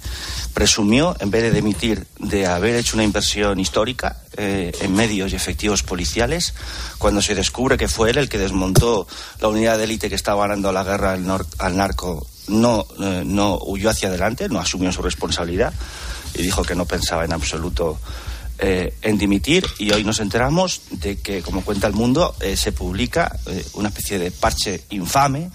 [0.54, 5.36] Presumió, en vez de demitir, de haber hecho una inversión histórica eh, en medios y
[5.36, 6.54] efectivos policiales,
[6.98, 9.06] cuando se descubre que fue él el que desmontó
[9.40, 13.58] la unidad de élite que estaba ganando la guerra al, nor narco, no, eh, no
[13.58, 15.72] huyó hacia adelante, no asumió su responsabilidad
[16.34, 17.98] y dijo que no pensaba en absoluto
[18.66, 22.72] eh, en dimitir y hoy nos enteramos de que, como cuenta el mundo, eh, se
[22.72, 25.50] publica eh, una especie de parche infame.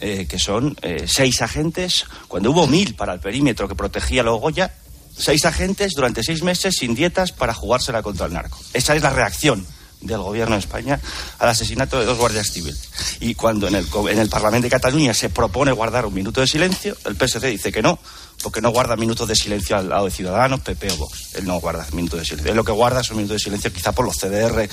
[0.00, 0.74] que son
[1.04, 4.70] seis agentes, cuando hubo mil para el perímetro que protegía a
[5.14, 8.58] seis agentes durante seis meses sin dietas para jugársela contra el narco.
[8.72, 9.66] Esa es la reacción
[10.00, 10.98] del gobierno de España
[11.38, 12.88] al asesinato de dos guardias civiles.
[13.20, 16.46] Y cuando en el, en el Parlamento de Cataluña se propone guardar un minuto de
[16.46, 17.98] silencio, el PSC dice que no,
[18.42, 21.34] porque no guarda minutos de silencio al lado de Ciudadanos, PP o Vox.
[21.34, 22.50] Él no guarda minutos de silencio.
[22.50, 24.68] Él lo que guarda son minutos de silencio quizá por los CDR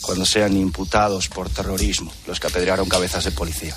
[0.00, 3.76] cuando sean imputados por terrorismo, los que apedrearon cabezas de policía.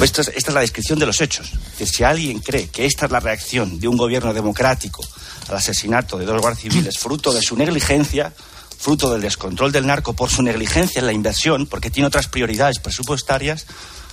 [0.00, 1.50] Esta, es, la descripción de los hechos.
[1.84, 5.04] Si alguien cree que esta es la reacción de un gobierno democrático
[5.48, 8.32] al asesinato de dos guardias civiles, fruto de su negligencia,
[8.78, 12.78] fruto del descontrol del narco por su negligencia en la inversión, porque tiene otras prioridades
[12.78, 13.66] presupuestarias,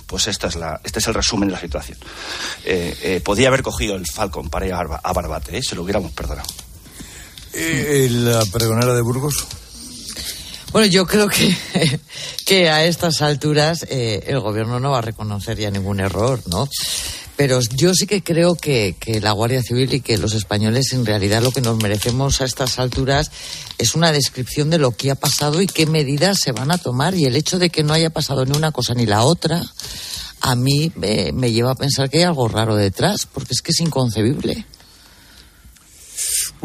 [0.06, 1.98] pues esta es la, este es el resumen de la situación.
[2.64, 5.62] Eh, eh, podía haber cogido el Falcon para ir a, a Barbate, ¿eh?
[5.62, 6.48] se lo hubiéramos perdonado.
[7.52, 9.46] Eh, ¿La pregonera de Burgos?
[10.72, 11.56] Bueno, yo creo que,
[12.46, 16.68] que a estas alturas eh, el gobierno no va a reconocer ya ningún error, ¿no?
[17.36, 21.04] Pero yo sí que creo que, que, la Guardia Civil y que los españoles en
[21.04, 23.30] realidad lo que nos merecemos a estas alturas
[23.78, 27.14] es una descripción de lo que ha pasado y qué medidas se van a tomar.
[27.14, 29.62] Y el hecho de que no haya pasado ni una cosa ni la otra,
[30.40, 33.72] a mí me, me lleva a pensar que hay algo raro detrás, porque es que
[33.72, 34.66] es inconcebible.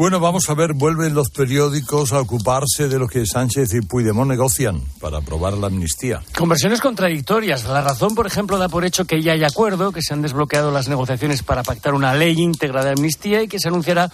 [0.00, 4.30] Bueno, vamos a ver, vuelven los periódicos a ocuparse de lo que Sánchez y Puigdemont
[4.30, 6.22] negocian para aprobar la amnistía.
[6.38, 7.66] Con versiones contradictorias.
[7.66, 10.70] La razón, por ejemplo, da por hecho que ya hay acuerdo, que se han desbloqueado
[10.70, 14.10] las negociaciones para pactar una ley íntegra de amnistía y que se anunciará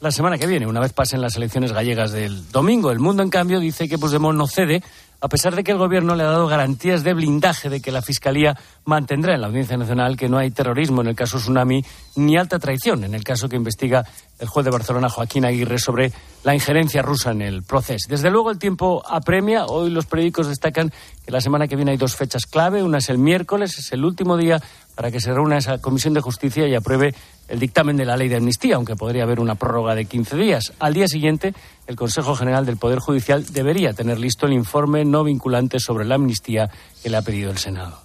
[0.00, 2.90] la semana que viene, una vez pasen las elecciones gallegas del domingo.
[2.90, 4.82] El mundo, en cambio, dice que Puigdemont no cede
[5.20, 8.02] a pesar de que el gobierno le ha dado garantías de blindaje de que la
[8.02, 11.84] Fiscalía mantendrá en la Audiencia Nacional que no hay terrorismo en el caso Tsunami
[12.16, 14.04] ni alta traición en el caso que investiga
[14.38, 16.12] el juez de Barcelona, Joaquín Aguirre, sobre
[16.44, 18.06] la injerencia rusa en el proceso.
[18.08, 19.66] Desde luego el tiempo apremia.
[19.66, 20.92] Hoy los periódicos destacan
[21.24, 22.82] que la semana que viene hay dos fechas clave.
[22.82, 24.60] Una es el miércoles, es el último día
[24.94, 27.14] para que se reúna esa Comisión de Justicia y apruebe
[27.48, 30.72] el dictamen de la ley de amnistía, aunque podría haber una prórroga de 15 días.
[30.78, 31.54] Al día siguiente,
[31.86, 36.16] el Consejo General del Poder Judicial debería tener listo el informe no vinculante sobre la
[36.16, 36.70] amnistía
[37.02, 38.00] que le ha pedido el Senado.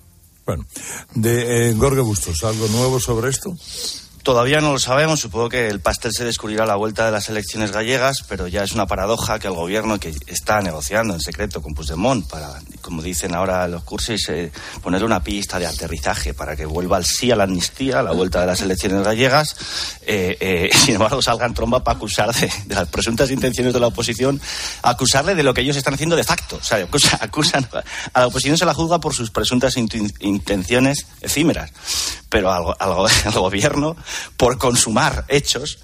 [0.45, 0.65] Bueno,
[1.13, 3.55] de eh, Gorge Bustos, ¿algo nuevo sobre esto?
[4.23, 7.29] Todavía no lo sabemos, supongo que el pastel se descubrirá a la vuelta de las
[7.29, 11.59] elecciones gallegas, pero ya es una paradoja que el gobierno que está negociando en secreto
[11.61, 14.51] con Puigdemont para, como dicen ahora los cursos, eh,
[14.83, 18.11] ponerle una pista de aterrizaje para que vuelva al sí a la amnistía a la
[18.11, 19.55] vuelta de las elecciones gallegas,
[20.03, 23.87] eh, eh, sin embargo salgan tromba para acusar de, de, las presuntas intenciones de la
[23.87, 24.39] oposición,
[24.83, 26.57] acusarle de lo que ellos están haciendo de facto.
[26.57, 27.67] O sea, acusan, acusan
[28.13, 31.71] a la oposición se la juzga por sus presuntas intenciones efímeras,
[32.29, 33.95] pero al, al, al gobierno
[34.37, 35.79] por consumar hechos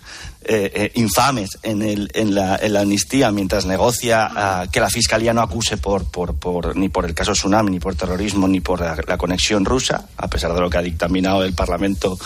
[0.49, 4.31] eh, eh, infames en, el, en, la, en, la, amnistía mientras negocia
[4.63, 7.95] uh, que la fiscalía no acuse por, por, ni por el caso Tsunami, ni por
[7.95, 12.17] terrorismo, ni por la, conexión rusa, a pesar de lo que ha dictaminado el Parlamento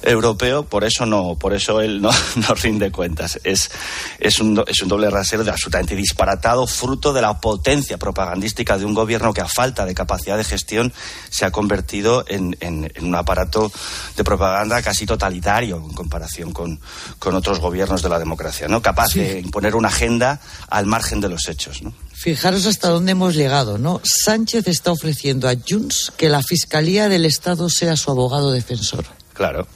[0.00, 0.62] Europeo.
[0.62, 3.38] Por eso no, por eso él no, no rinde cuentas.
[3.44, 3.70] Es,
[4.18, 8.86] es, un, es un doble rasero de absolutamente disparatado, fruto de la potencia propagandística de
[8.86, 10.90] un gobierno que, a falta de capacidad de gestión,
[11.28, 13.70] se ha convertido en, en, un aparato
[14.16, 16.80] de propaganda casi totalitario en comparación con
[17.20, 18.82] otros gobiernos de la democracia, ¿no?
[18.82, 19.20] Capaz sí.
[19.20, 21.92] de imponer una agenda al margen de los hechos, ¿no?
[22.12, 24.00] Fijaros hasta dónde hemos llegado, ¿no?
[24.02, 29.04] Sánchez está ofreciendo a Junts que la Fiscalía del Estado sea su abogado defensor.
[29.34, 29.66] Claro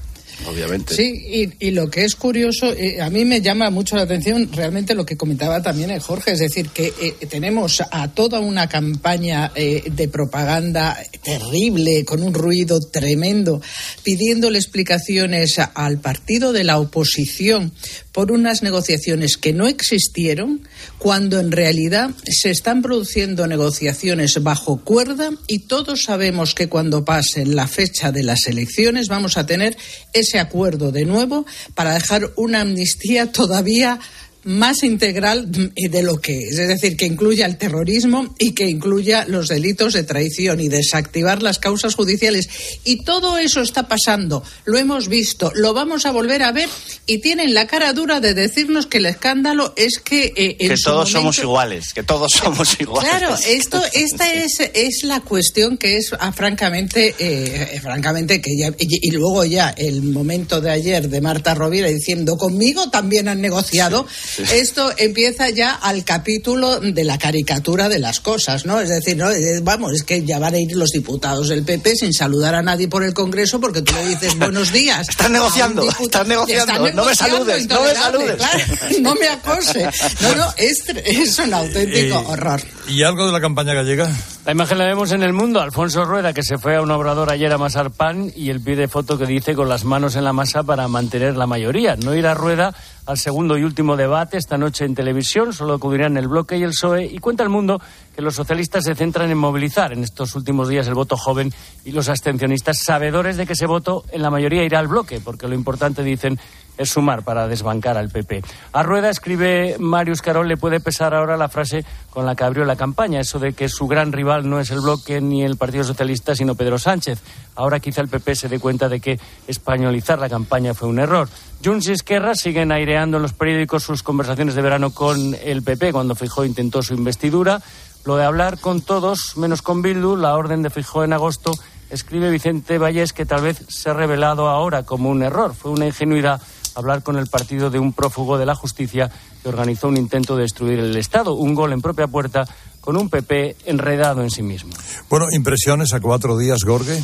[0.46, 0.94] obviamente.
[0.94, 4.94] Sí, y, lo que es curioso, eh, a mí me llama mucho la atención realmente
[4.94, 9.52] lo que comentaba también el Jorge, es decir, que eh, tenemos a toda una campaña
[9.54, 13.60] eh, de propaganda terrible, con un ruido tremendo,
[14.02, 17.72] pidiéndole explicaciones al partido de la oposición
[18.12, 20.68] por unas negociaciones que no existieron,
[21.02, 27.56] cuando en realidad se están produciendo negociaciones bajo cuerda y todos sabemos que cuando pasen
[27.56, 29.76] la fecha de las elecciones vamos a tener
[30.12, 31.44] ese acuerdo de nuevo
[31.74, 33.98] para dejar una amnistía todavía
[34.44, 39.24] más integral de lo que es, es decir, que incluya el terrorismo y que incluya
[39.26, 42.48] los delitos de traición y desactivar las causas judiciales.
[42.84, 46.68] Y todo eso está pasando, lo hemos visto, lo vamos a volver a ver
[47.06, 50.32] y tienen la cara dura de decirnos que el escándalo es que...
[50.36, 51.18] Eh, que todos momento...
[51.18, 53.10] somos iguales, que todos somos iguales.
[53.10, 58.68] Claro, esto, esta es, es la cuestión que es ah, francamente, eh, francamente que ya,
[58.78, 63.40] y, y, luego ya el momento de ayer de Marta Rovira diciendo conmigo también han
[63.40, 64.06] negociado.
[64.08, 64.31] Sí.
[64.38, 68.80] Esto empieza ya al capítulo de la caricatura de las cosas, ¿no?
[68.80, 69.28] Es decir, ¿no?
[69.62, 72.88] vamos, es que ya van a ir los diputados del PP sin saludar a nadie
[72.88, 75.08] por el Congreso porque tú le dices buenos días.
[75.08, 78.36] Están negociando, están negociando, no me saludes, no me saludes.
[78.36, 78.64] Claro,
[79.00, 79.88] no me acose.
[80.20, 82.62] No, no, es, es un auténtico eh, horror.
[82.88, 84.10] ¿Y algo de la campaña gallega?
[84.44, 85.60] La imagen la vemos en el mundo.
[85.60, 88.88] Alfonso Rueda, que se fue a un obrador ayer a masar pan y el pide
[88.88, 91.96] foto que dice con las manos en la masa para mantener la mayoría.
[91.96, 92.74] No ir a Rueda
[93.06, 96.70] al segundo y último debate esta noche en televisión, solo acudirán el bloque y el
[96.70, 97.06] PSOE.
[97.06, 97.80] Y cuenta el mundo
[98.14, 101.52] que los socialistas se centran en movilizar en estos últimos días el voto joven
[101.84, 105.48] y los abstencionistas, sabedores de que ese voto en la mayoría irá al bloque, porque
[105.48, 106.38] lo importante, dicen,
[106.78, 108.42] es sumar para desbancar al PP.
[108.72, 112.64] A Rueda escribe Marius Carol, le puede pesar ahora la frase con la que abrió
[112.64, 115.84] la campaña, eso de que su gran rival no es el bloque ni el Partido
[115.84, 117.20] Socialista, sino Pedro Sánchez.
[117.54, 121.28] Ahora quizá el PP se dé cuenta de que españolizar la campaña fue un error.
[121.64, 125.92] Junts y Esquerra siguen aireando en los periódicos sus conversaciones de verano con el PP
[125.92, 127.62] cuando Fijó intentó su investidura.
[128.04, 131.52] Lo de hablar con todos, menos con Bildu, la orden de Fijó en agosto,
[131.88, 135.54] escribe Vicente Valles que tal vez se ha revelado ahora como un error.
[135.54, 136.40] Fue una ingenuidad
[136.74, 139.10] hablar con el partido de un prófugo de la justicia
[139.42, 142.44] que organizó un intento de destruir el Estado, un gol en propia puerta
[142.80, 144.72] con un PP enredado en sí mismo.
[145.08, 147.00] Bueno, impresiones a cuatro días, Gorge.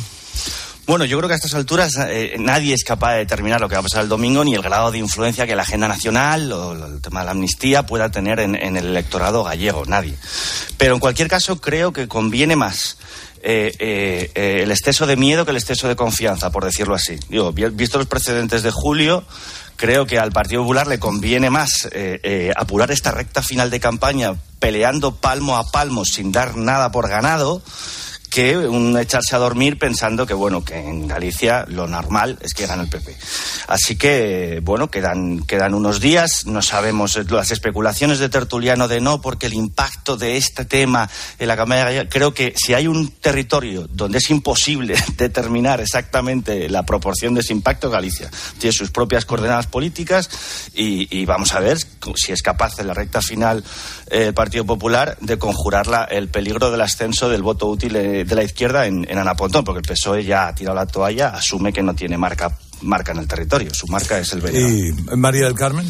[0.89, 3.75] Bueno, yo creo que a estas alturas eh, nadie es capaz de determinar lo que
[3.75, 6.73] va a pasar el domingo ni el grado de influencia que la agenda nacional o
[6.73, 10.15] el tema de la amnistía pueda tener en, en el electorado gallego, nadie.
[10.77, 12.97] Pero en cualquier caso creo que conviene más
[13.41, 17.17] eh, eh, eh, el exceso de miedo que el exceso de confianza, por decirlo así.
[17.29, 19.23] Digo, visto los precedentes de julio,
[19.75, 21.87] creo que al Partido Popular le conviene más
[22.55, 27.61] apurar esta recta final de campaña peleando palmo a palmo sin dar nada por ganado
[28.39, 32.67] que un echarse a dormir pensando que bueno que en Galicia lo normal es que
[32.67, 33.13] gane el PP.
[33.67, 39.19] Así que bueno quedan quedan unos días, no sabemos las especulaciones de Tertuliano de no
[39.19, 43.89] porque el impacto de este tema en la campaña creo que si hay un territorio
[43.91, 49.67] donde es imposible determinar exactamente la proporción de ese impacto Galicia tiene sus propias coordenadas
[49.67, 50.29] políticas
[50.73, 51.77] y, vamos a ver
[52.15, 53.65] si es capaz en la recta final
[54.09, 58.23] eh, el Partido Popular de conjurar la, el peligro del ascenso del voto útil eh,
[58.29, 61.73] de la izquierda en, en Anapontón, porque el PSOE ya ha tirado la toalla, asume
[61.73, 63.73] que no tiene marca, marca en el territorio.
[63.73, 64.69] Su marca es el veneno.
[64.69, 65.85] ¿Y María del Carmen?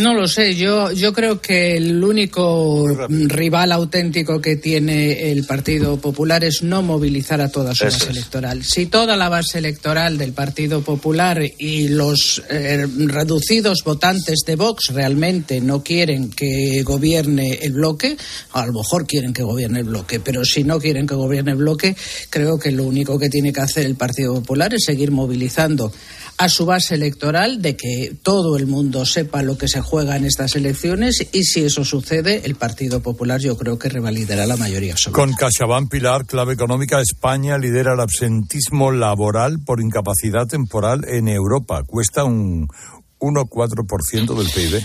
[0.00, 5.98] No lo sé, yo, yo creo que el único rival auténtico que tiene el Partido
[5.98, 8.64] Popular es no movilizar a toda su base electoral.
[8.64, 14.86] Si toda la base electoral del Partido Popular y los eh, reducidos votantes de Vox
[14.94, 18.16] realmente no quieren que gobierne el bloque,
[18.52, 21.58] a lo mejor quieren que gobierne el bloque, pero si no quieren que gobierne el
[21.58, 21.94] bloque,
[22.30, 25.92] creo que lo único que tiene que hacer el Partido Popular es seguir movilizando
[26.40, 30.24] a su base electoral de que todo el mundo sepa lo que se juega en
[30.24, 34.94] estas elecciones y si eso sucede, el Partido Popular yo creo que revalidará la mayoría
[34.94, 35.20] absoluta.
[35.20, 41.82] Con CaixaBank Pilar, clave económica, España lidera el absentismo laboral por incapacidad temporal en Europa.
[41.84, 42.68] Cuesta un
[43.18, 44.82] 1,4% del PIB.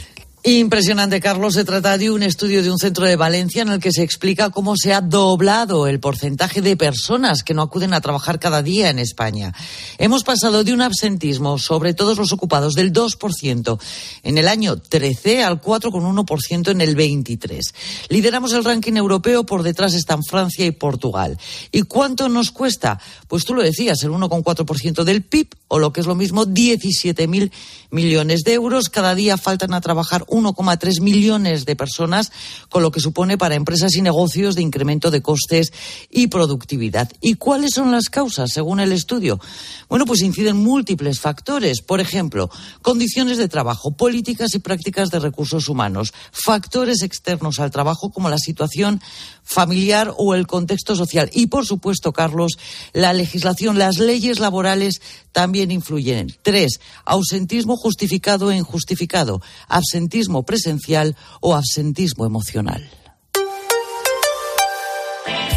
[0.47, 1.55] Impresionante, Carlos.
[1.55, 4.51] Se trata de un estudio de un centro de Valencia en el que se explica
[4.51, 8.91] cómo se ha doblado el porcentaje de personas que no acuden a trabajar cada día
[8.91, 9.55] en España.
[9.97, 13.79] Hemos pasado de un absentismo sobre todos los ocupados del 2%
[14.21, 17.73] en el año 13 al 4,1% en el 23.
[18.09, 21.39] Lideramos el ranking europeo, por detrás están Francia y Portugal.
[21.71, 22.99] ¿Y cuánto nos cuesta?
[23.27, 27.51] Pues tú lo decías, el 1,4% del PIB o lo que es lo mismo, 17.000
[27.89, 28.89] millones de euros.
[28.89, 32.31] Cada día faltan a trabajar 1,3 millones de personas,
[32.69, 35.71] con lo que supone para empresas y negocios de incremento de costes
[36.09, 37.11] y productividad.
[37.21, 39.39] ¿Y cuáles son las causas, según el estudio?
[39.89, 41.81] Bueno, pues inciden múltiples factores.
[41.81, 42.49] Por ejemplo,
[42.81, 48.37] condiciones de trabajo, políticas y prácticas de recursos humanos, factores externos al trabajo como la
[48.37, 49.01] situación
[49.45, 51.29] familiar o el contexto social.
[51.33, 52.57] Y, por supuesto, Carlos,
[52.91, 56.35] la legislación, las leyes laborales también influyen.
[56.41, 62.89] Tres, ausentismo justificado e injustificado, absentismo presencial o absentismo emocional.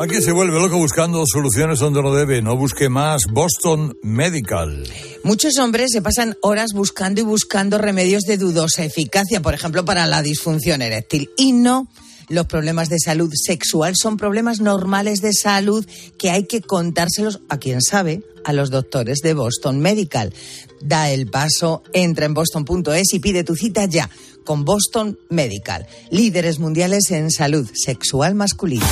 [0.00, 2.40] Aquí se vuelve loco buscando soluciones donde no debe.
[2.40, 3.22] No busque más.
[3.30, 4.84] Boston Medical.
[5.24, 10.06] Muchos hombres se pasan horas buscando y buscando remedios de dudosa eficacia, por ejemplo, para
[10.06, 11.30] la disfunción eréctil.
[11.36, 11.88] Y no
[12.28, 15.84] los problemas de salud sexual son problemas normales de salud
[16.16, 20.32] que hay que contárselos a quien sabe, a los doctores de Boston Medical.
[20.80, 24.08] Da el paso, entra en boston.es y pide tu cita ya
[24.44, 28.86] con Boston Medical, líderes mundiales en salud sexual masculina.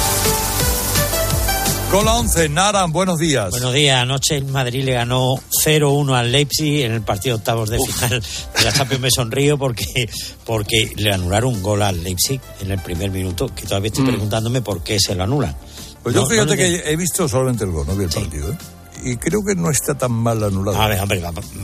[1.97, 3.53] Con la 11, Naran, buenos días.
[3.53, 4.03] Buenos días.
[4.03, 8.65] Anoche en Madrid le ganó 0-1 al Leipzig en el partido octavos de final de
[8.65, 9.01] la Champions.
[9.01, 10.07] Me sonrío porque,
[10.45, 14.09] porque le anularon un gol al Leipzig en el primer minuto, que todavía estoy Mm.
[14.09, 15.57] preguntándome por qué se lo anulan.
[16.03, 18.53] Pues yo fíjate no que he visto solamente el gol, no vi el partido.
[18.53, 18.59] ¿eh?
[19.03, 20.79] Y creo que no está tan mal anulado.
[20.79, 21.23] A ver, hombre,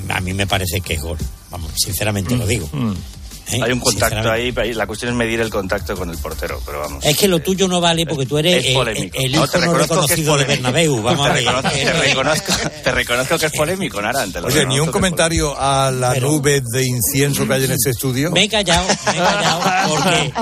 [0.09, 1.19] a mí me parece que es gol.
[1.51, 2.71] Vamos, sinceramente lo digo.
[2.73, 2.95] Mm.
[3.51, 3.61] ¿Eh?
[3.63, 7.05] Hay un contacto ahí, la cuestión es medir el contacto con el portero, pero vamos.
[7.05, 9.19] Es que lo tuyo no vale porque tú eres Es eh, polémico.
[9.19, 10.45] el No, te es reconocido de.
[10.45, 11.03] Bernabéu.
[11.03, 11.45] Vamos a te, ver.
[11.45, 12.53] reconozco, te, reconozco,
[12.85, 14.27] te reconozco que es polémico, Nara.
[14.27, 17.73] te lo Oye, ni un es comentario a la nube de incienso que hay en
[17.73, 18.31] este estudio.
[18.31, 20.33] Me he callado, me he callado porque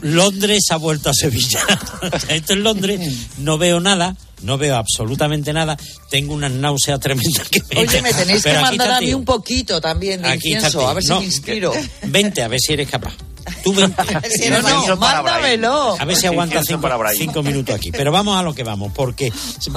[0.02, 1.60] Londres ha vuelto a Sevilla.
[2.28, 3.00] Esto en Londres,
[3.38, 5.76] no veo nada, no veo absolutamente nada.
[6.08, 9.80] Tengo una náusea tremenda que me Oye, me tenéis que mandar a mí un poquito
[9.80, 11.72] también de incienso, a ver si No, me inspiro.
[12.02, 13.14] Vente, a ver si eres capaz.
[13.62, 14.02] Tú vente.
[14.30, 15.96] Si no, no, mándamelo.
[15.98, 17.90] A ver si aguanta cinco, cinco minutos aquí.
[17.90, 19.32] Pero vamos a lo que vamos, porque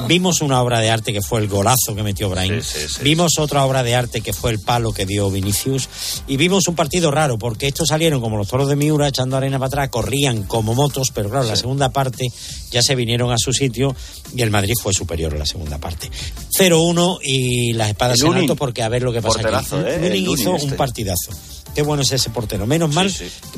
[0.08, 2.62] vimos una obra de arte que fue el golazo que metió Brahim.
[2.62, 5.90] Sí, sí, sí, vimos otra obra de arte que fue el palo que dio Vinicius.
[6.28, 9.60] Y vimos un partido raro, porque estos salieron como los toros de Miura, echando arena
[9.60, 12.28] para atrás, corrían como motos, pero claro, la segunda parte
[12.72, 13.96] ya se vinieron a su sitio
[14.36, 16.10] y el Madrid fue superior en la segunda parte.
[16.58, 19.90] 0-1 y las espadas El en alto, porque a ver lo que pasa Porterazo, aquí.
[19.90, 19.96] ¿eh?
[19.96, 20.68] El Lunin Lunin hizo este.
[20.68, 21.32] un partidazo.
[21.74, 22.68] Qué bueno es ese portero.
[22.68, 23.12] Menos mal,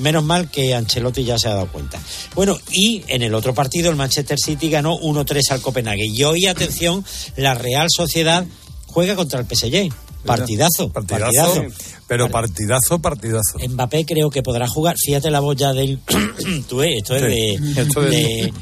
[0.06, 2.00] menos mal que Ancelotti ya se ha dado cuenta.
[2.36, 6.06] Bueno, y en el otro partido el Manchester City ganó 1-3 al Copenhague.
[6.08, 7.04] Y hoy, atención,
[7.36, 8.46] la Real Sociedad
[8.86, 9.92] juega contra el PSG.
[10.26, 11.64] Partidazo, Partidazo, partidazo.
[12.08, 13.60] pero partidazo, partidazo.
[13.70, 14.96] Mbappé creo que podrá jugar.
[14.98, 16.00] Fíjate la voz ya del.
[16.68, 17.82] Tú, eh, esto es Sí, de.
[17.82, 18.54] esto es- de-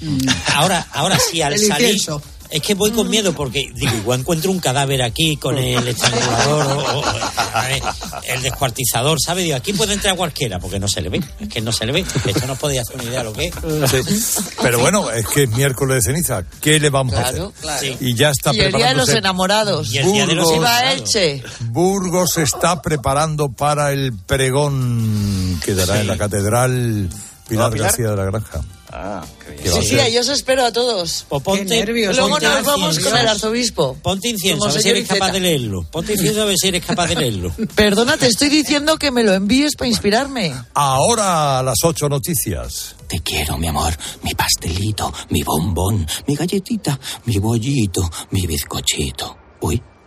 [0.55, 1.89] Ahora, ahora sí, al El salir.
[1.91, 2.21] incienso.
[2.53, 6.67] Es que voy con miedo porque digo, igual encuentro un cadáver aquí con el estrangulador
[6.93, 7.03] o,
[8.27, 9.41] el descuartizador, ¿sabe?
[9.41, 11.19] Digo, aquí puede entrar cualquiera porque no se le ve.
[11.39, 12.05] Es que no se le ve.
[12.25, 13.55] Esto no podía hacer una idea de lo que es.
[13.89, 14.47] Sí.
[14.61, 16.43] Pero bueno, es que es miércoles de ceniza.
[16.61, 17.87] ¿Qué le vamos Claro, a hacer?
[17.89, 17.97] claro.
[18.01, 19.91] Y ya está Y el día de los enamorados.
[19.91, 20.69] Y el día de los Burgos.
[20.69, 20.99] Enamorados.
[21.15, 21.43] Elche.
[21.71, 27.09] Burgos se está preparando para el pregón que dará en la catedral
[27.47, 27.87] Pilar, ¿Va, Pilar?
[27.87, 28.61] García de la Granja.
[28.95, 29.25] Ah,
[29.63, 30.01] ¿Qué a Sí, sí, ser?
[30.01, 31.25] ahí os espero a todos.
[31.27, 33.09] Pues ponte, Qué nervios, Luego ponte nos vamos incienso.
[33.09, 33.97] con el arzobispo.
[34.03, 35.83] Ponte incienso, a ver si eres capaz de leerlo.
[35.89, 37.51] Ponte incienso a ver si eres capaz de leerlo.
[37.75, 40.53] Perdona, te estoy diciendo que me lo envíes para inspirarme.
[40.75, 42.95] Ahora a las ocho noticias.
[43.07, 49.37] Te quiero, mi amor, mi pastelito, mi bombón, mi galletita, mi bollito, mi bizcochito.
[49.61, 49.81] Uy,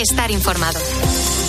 [0.00, 0.80] Estar informado.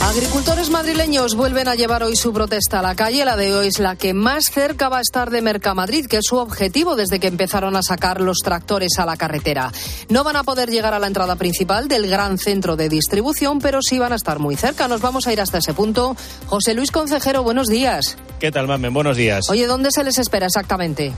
[0.02, 3.24] Agricultores madrileños vuelven a llevar hoy su protesta a la calle.
[3.24, 6.26] La de hoy es la que más cerca va a estar de Mercamadrid, que es
[6.26, 9.72] su objetivo desde que empezaron a sacar los tractores a la carretera.
[10.10, 13.80] No van a poder llegar a la entrada principal del gran centro de distribución, pero
[13.82, 14.89] sí van a estar muy cerca.
[14.89, 16.18] Nos vamos a ir hasta ese punto.
[16.47, 18.18] José Luis Concejero, buenos días.
[18.41, 18.93] ¿Qué tal, Mamen?
[18.93, 19.49] Buenos días.
[19.49, 21.14] Oye, ¿dónde se les espera exactamente?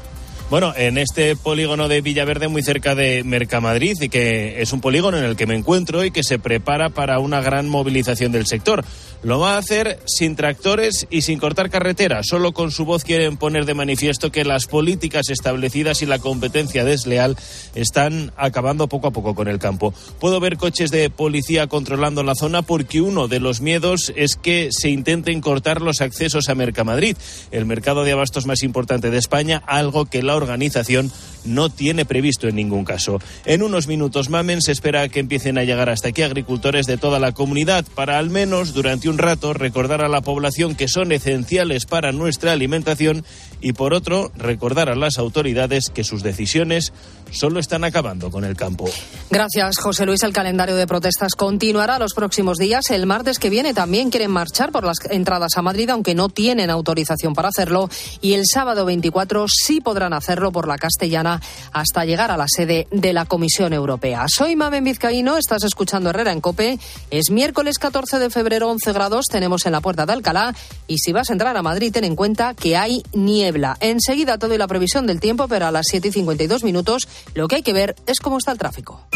[0.54, 5.18] Bueno, en este polígono de Villaverde, muy cerca de Mercamadrid, y que es un polígono
[5.18, 8.86] en el que me encuentro y que se prepara para una gran movilización del sector.
[9.24, 12.24] Lo va a hacer sin tractores y sin cortar carretera.
[12.24, 16.84] Solo con su voz quieren poner de manifiesto que las políticas establecidas y la competencia
[16.84, 17.38] desleal
[17.74, 19.94] están acabando poco a poco con el campo.
[20.20, 24.70] Puedo ver coches de policía controlando la zona porque uno de los miedos es que
[24.72, 27.16] se intenten cortar los accesos a Mercamadrid,
[27.52, 31.14] el mercado de abastos más importante de España, algo que la organización
[31.46, 33.20] no tiene previsto en ningún caso.
[33.46, 37.20] En unos minutos, Mamen, se espera que empiecen a llegar hasta aquí agricultores de toda
[37.20, 41.86] la comunidad para al menos durante un rato recordar a la población que son esenciales
[41.86, 43.26] para nuestra alimentación
[43.62, 46.94] y por otro recordar a las autoridades que sus decisiones
[47.34, 48.90] solo están acabando con el campo.
[49.30, 50.24] Gracias, José Luis.
[50.24, 52.90] El calendario de protestas continuará los próximos días.
[52.92, 56.70] El martes que viene también quieren marchar por las entradas a Madrid, aunque no tienen
[56.70, 57.90] autorización para hacerlo.
[58.22, 62.88] Y el sábado 24 sí podrán hacerlo por la Castellana hasta llegar a la sede
[62.92, 64.26] de la Comisión Europea.
[64.28, 66.80] Soy Mamen Vizcaíno, estás escuchando Herrera en Cope.
[67.10, 70.56] Es miércoles 14 de febrero, 11 grados tenemos en la puerta de Alcalá.
[70.88, 73.78] Y si vas a entrar a Madrid, ten en cuenta que hay niebla.
[73.80, 77.48] Enseguida te doy la previsión del tiempo, pero a las 7 y 52 minutos lo
[77.48, 79.08] que hay que ver es cómo está el tráfico.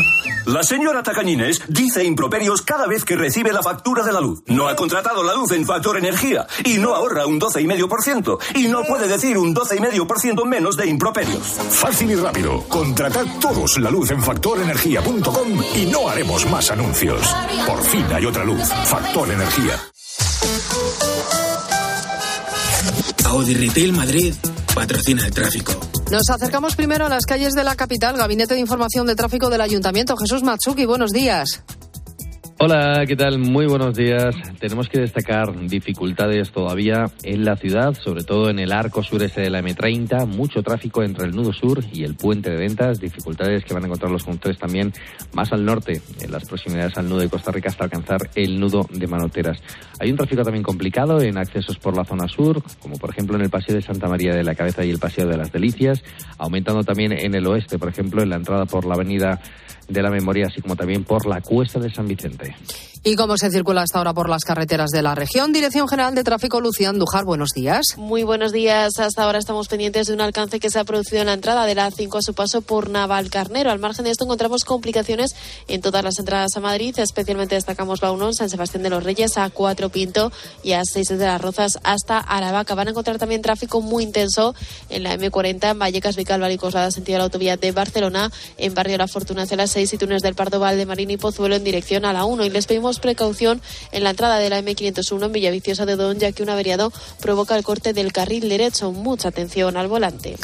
[0.47, 4.43] La señora Tacañines dice improperios cada vez que recibe la factura de la luz.
[4.47, 8.83] No ha contratado la luz en Factor Energía y no ahorra un 12,5% y no
[8.83, 11.41] puede decir un 12,5% menos de improperios.
[11.41, 12.63] Fácil y rápido.
[12.69, 17.21] Contratad todos la luz en factorenergía.com y no haremos más anuncios.
[17.65, 18.63] Por fin hay otra luz.
[18.85, 19.77] Factor Energía.
[23.25, 24.33] Audi Retail Madrid
[24.77, 25.73] patrocina el tráfico.
[26.11, 28.15] Nos acercamos primero a las calles de la capital.
[28.15, 30.15] Gabinete de Información de Tráfico del Ayuntamiento.
[30.15, 31.63] Jesús Matsuki, buenos días.
[32.59, 33.37] Hola, ¿qué tal?
[33.37, 34.35] Muy buenos días.
[34.59, 39.51] Tenemos que destacar dificultades todavía en la ciudad, sobre todo en el arco sureste de
[39.51, 43.75] la M30, mucho tráfico entre el nudo sur y el puente de ventas, dificultades que
[43.75, 44.91] van a encontrar los conductores también
[45.33, 48.87] más al norte, en las proximidades al nudo de Costa Rica hasta alcanzar el nudo
[48.91, 49.61] de Manoteras.
[49.99, 53.43] Hay un tráfico también complicado en accesos por la zona sur, como por ejemplo en
[53.43, 56.03] el Paseo de Santa María de la Cabeza y el Paseo de las Delicias,
[56.39, 59.39] aumentando también en el oeste, por ejemplo, en la entrada por la avenida
[59.87, 62.46] de la Memoria, así como también por la Cuesta de San Vicente.
[63.07, 65.53] ¿Y cómo se circula hasta ahora por las carreteras de la región?
[65.53, 67.85] Dirección General de Tráfico, Lucía Andújar, buenos días.
[67.95, 68.99] Muy buenos días.
[68.99, 71.73] Hasta ahora estamos pendientes de un alcance que se ha producido en la entrada de
[71.73, 73.71] la A5 a su paso por Navalcarnero.
[73.71, 75.35] Al margen de esto encontramos complicaciones
[75.69, 79.37] en todas las entradas a Madrid, especialmente destacamos la 1 San Sebastián de los Reyes,
[79.37, 82.75] a 4 Pinto y a 6 de las Rozas hasta Aravaca.
[82.75, 84.53] Van a encontrar también tráfico muy intenso
[84.89, 88.73] en la M40 en Vallecas, Vicalba y Coslada, sentido de la autovía de Barcelona, en
[88.73, 92.03] Barrio La Fortuna hacia las 6 y Túnez del Pardo Valdemarín y Pozuelo en dirección
[92.03, 92.36] a la 1.
[92.45, 93.61] Y les pedimos precaución
[93.91, 97.55] en la entrada de la M501 en Villaviciosa de Don, ya que un averiado provoca
[97.57, 98.91] el corte del carril derecho.
[98.91, 100.35] Mucha atención al volante.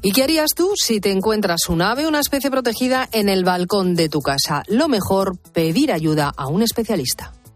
[0.00, 3.96] ¿Y qué harías tú si te encuentras un ave, una especie protegida, en el balcón
[3.96, 4.62] de tu casa?
[4.68, 7.32] Lo mejor, pedir ayuda a un especialista.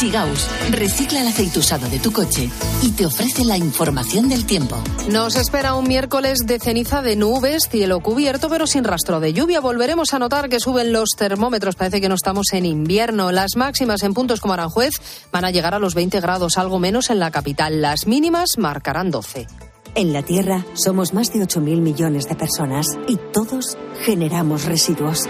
[0.00, 2.48] Sigaus recicla el aceite usado de tu coche
[2.80, 4.82] y te ofrece la información del tiempo.
[5.10, 9.60] Nos espera un miércoles de ceniza de nubes, cielo cubierto pero sin rastro de lluvia.
[9.60, 11.76] Volveremos a notar que suben los termómetros.
[11.76, 13.30] Parece que no estamos en invierno.
[13.30, 14.94] Las máximas en puntos como Aranjuez
[15.30, 17.82] van a llegar a los 20 grados, algo menos en la capital.
[17.82, 19.48] Las mínimas marcarán 12.
[19.96, 25.24] En la Tierra somos más de 8.000 millones de personas y todos generamos residuos.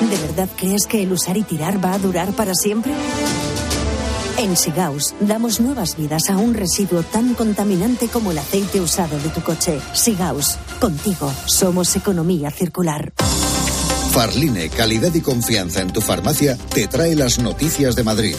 [0.00, 2.92] ¿De verdad crees que el usar y tirar va a durar para siempre?
[4.38, 9.30] En Sigaus damos nuevas vidas a un residuo tan contaminante como el aceite usado de
[9.30, 9.80] tu coche.
[9.94, 13.14] Sigaus, contigo somos economía circular.
[14.12, 18.36] Farline, calidad y confianza en tu farmacia, te trae las noticias de Madrid.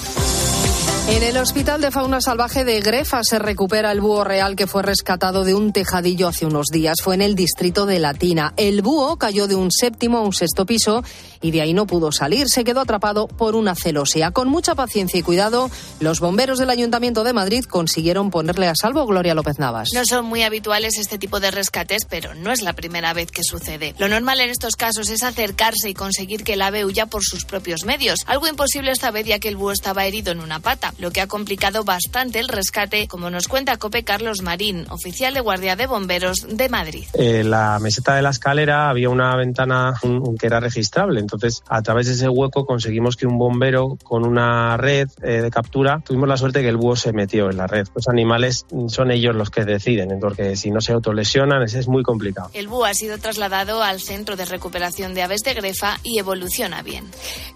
[1.09, 4.83] En el Hospital de Fauna Salvaje de Grefa se recupera el búho real que fue
[4.83, 6.97] rescatado de un tejadillo hace unos días.
[7.01, 8.53] Fue en el distrito de Latina.
[8.57, 11.05] El búho cayó de un séptimo a un sexto piso
[11.41, 12.47] y de ahí no pudo salir.
[12.49, 14.31] Se quedó atrapado por una celosía.
[14.31, 15.69] Con mucha paciencia y cuidado,
[15.99, 19.89] los bomberos del Ayuntamiento de Madrid consiguieron ponerle a salvo Gloria López Navas.
[19.93, 23.43] No son muy habituales este tipo de rescates, pero no es la primera vez que
[23.43, 23.95] sucede.
[23.97, 27.45] Lo normal en estos casos es acercarse y conseguir que el ave huya por sus
[27.45, 28.19] propios medios.
[28.25, 31.21] Algo imposible esta vez ya que el búho estaba herido en una pata lo que
[31.21, 35.87] ha complicado bastante el rescate, como nos cuenta Cope Carlos Marín, oficial de Guardia de
[35.87, 37.05] Bomberos de Madrid.
[37.13, 39.93] En la meseta de la escalera había una ventana
[40.39, 44.77] que era registrable, entonces a través de ese hueco conseguimos que un bombero con una
[44.77, 47.85] red eh, de captura, tuvimos la suerte que el búho se metió en la red.
[47.93, 52.49] Los animales son ellos los que deciden, porque si no se autolesionan es, muy complicado.
[52.53, 56.81] El búho ha sido trasladado al Centro de Recuperación de Aves de Grefa y evoluciona
[56.81, 57.05] bien.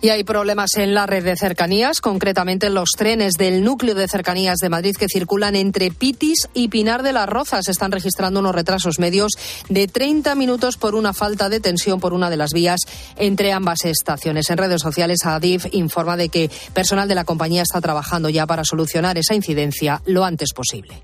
[0.01, 4.07] Y hay problemas en la red de cercanías, concretamente en los trenes del núcleo de
[4.07, 7.67] cercanías de Madrid que circulan entre Pitis y Pinar de las Rozas.
[7.67, 9.31] Están registrando unos retrasos medios
[9.69, 12.81] de 30 minutos por una falta de tensión por una de las vías
[13.15, 14.49] entre ambas estaciones.
[14.49, 18.63] En redes sociales, Adif informa de que personal de la compañía está trabajando ya para
[18.63, 21.03] solucionar esa incidencia lo antes posible.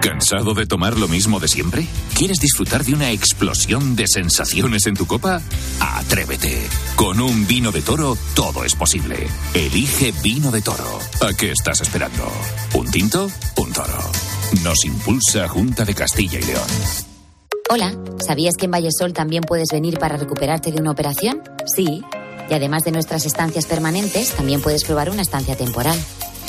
[0.00, 1.86] ¿Cansado de tomar lo mismo de siempre?
[2.16, 5.40] ¿Quieres disfrutar de una explosión de sensaciones en tu copa?
[5.80, 6.68] Atrévete.
[6.94, 9.26] Con un vino de toro todo es posible.
[9.54, 11.00] Elige vino de toro.
[11.20, 12.30] ¿A qué estás esperando?
[12.74, 13.28] ¿Un tinto?
[13.56, 13.98] Un toro.
[14.62, 16.68] Nos impulsa Junta de Castilla y León.
[17.70, 17.92] Hola,
[18.24, 21.42] ¿sabías que en Vallesol también puedes venir para recuperarte de una operación?
[21.74, 22.02] Sí.
[22.48, 25.98] Y además de nuestras estancias permanentes, también puedes probar una estancia temporal.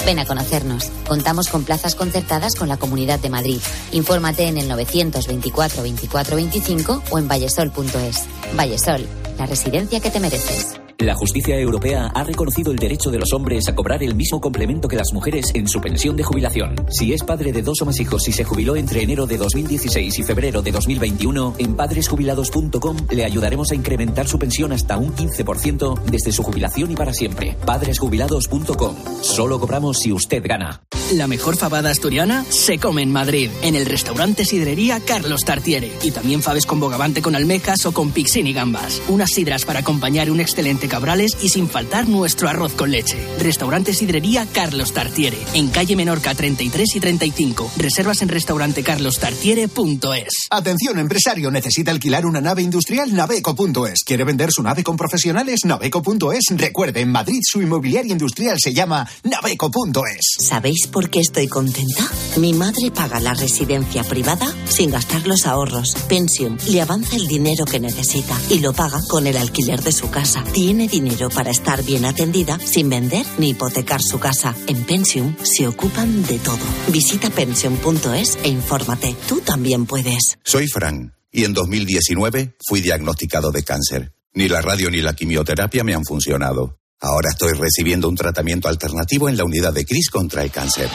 [0.05, 0.91] Ven a conocernos.
[1.07, 3.59] Contamos con plazas concertadas con la Comunidad de Madrid.
[3.91, 8.25] Infórmate en el 924 24 25 o en vallesol.es.
[8.55, 10.88] Vallesol, la residencia que te mereces.
[10.99, 14.89] La justicia europea ha reconocido el derecho de los hombres a cobrar el mismo complemento
[14.89, 16.75] que las mujeres en su pensión de jubilación.
[16.89, 20.19] Si es padre de dos o más hijos y se jubiló entre enero de 2016
[20.19, 26.01] y febrero de 2021, en padresjubilados.com le ayudaremos a incrementar su pensión hasta un 15%
[26.03, 27.55] desde su jubilación y para siempre.
[27.65, 28.95] Padresjubilados.com.
[29.21, 30.81] Solo cobramos si usted gana.
[31.13, 35.91] La mejor fabada asturiana se come en Madrid, en el restaurante Sidrería Carlos Tartiere.
[36.03, 39.01] Y también faves con bogavante con almejas o con pixín y gambas.
[39.07, 43.17] Unas sidras para acompañar un excelente cabrales y sin faltar nuestro arroz con leche.
[43.39, 47.71] Restaurante Sidrería Carlos Tartiere, en calle Menorca 33 y 35.
[47.77, 50.47] Reservas en restaurantecarlostartiere.es.
[50.49, 54.03] Atención, empresario, necesita alquilar una nave industrial naveco.es.
[54.05, 55.61] ¿Quiere vender su nave con profesionales?
[55.63, 56.57] naveco.es.
[56.57, 60.37] Recuerde, en Madrid su inmobiliaria industrial se llama naveco.es.
[60.39, 62.03] ¿Sabéis por qué estoy contenta?
[62.37, 65.95] Mi madre paga la residencia privada sin gastar los ahorros.
[66.07, 70.09] Pensión le avanza el dinero que necesita y lo paga con el alquiler de su
[70.09, 70.43] casa.
[70.53, 74.55] Tiene dinero para estar bien atendida sin vender ni hipotecar su casa.
[74.67, 76.65] En Pensium se ocupan de todo.
[76.87, 79.15] Visita pensium.es e infórmate.
[79.27, 80.37] Tú también puedes.
[80.43, 84.13] Soy Fran y en 2019 fui diagnosticado de cáncer.
[84.33, 86.79] Ni la radio ni la quimioterapia me han funcionado.
[87.01, 90.89] Ahora estoy recibiendo un tratamiento alternativo en la unidad de CRIS contra el cáncer.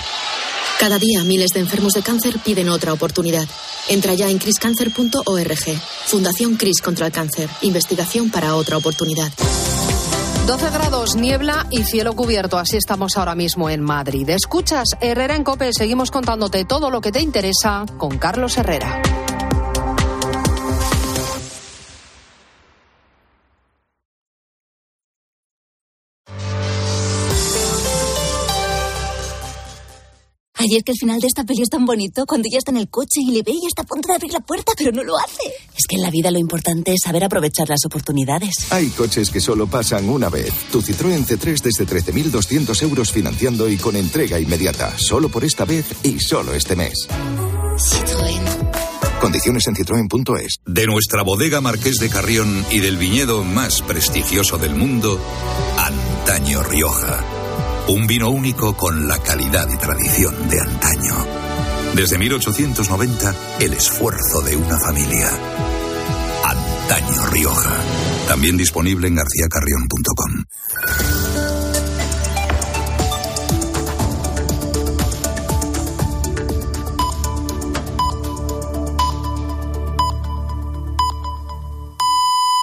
[0.79, 3.47] Cada día miles de enfermos de cáncer piden otra oportunidad.
[3.89, 5.81] Entra ya en criscancer.org.
[6.07, 7.49] Fundación CRIS contra el cáncer.
[7.63, 9.33] Investigación para otra oportunidad.
[10.47, 12.59] 12 grados, niebla y cielo cubierto.
[12.59, 14.29] Así estamos ahora mismo en Madrid.
[14.29, 15.71] Escuchas Herrera en Cope.
[15.73, 19.24] Seguimos contándote todo lo que te interesa con Carlos Herrera.
[30.65, 32.79] Ay, es que el final de esta peli es tan bonito cuando ella está en
[32.79, 35.05] el coche y le ve y está a punto de abrir la puerta, pero no
[35.05, 35.43] lo hace.
[35.77, 38.73] Es que en la vida lo importante es saber aprovechar las oportunidades.
[38.73, 40.51] Hay coches que solo pasan una vez.
[40.73, 44.97] Tu Citroën C3 desde 13.200 euros financiando y con entrega inmediata.
[44.97, 46.95] Solo por esta vez y solo este mes.
[47.77, 49.21] Citroën.
[49.21, 50.61] Condiciones en citroen.es.
[50.65, 55.21] De nuestra bodega Marqués de Carrión y del viñedo más prestigioso del mundo,
[55.77, 57.44] Antaño Rioja.
[57.87, 61.15] Un vino único con la calidad y tradición de antaño.
[61.95, 65.29] Desde 1890, el esfuerzo de una familia.
[66.45, 67.77] Antaño Rioja.
[68.27, 71.54] También disponible en garcíacarrión.com.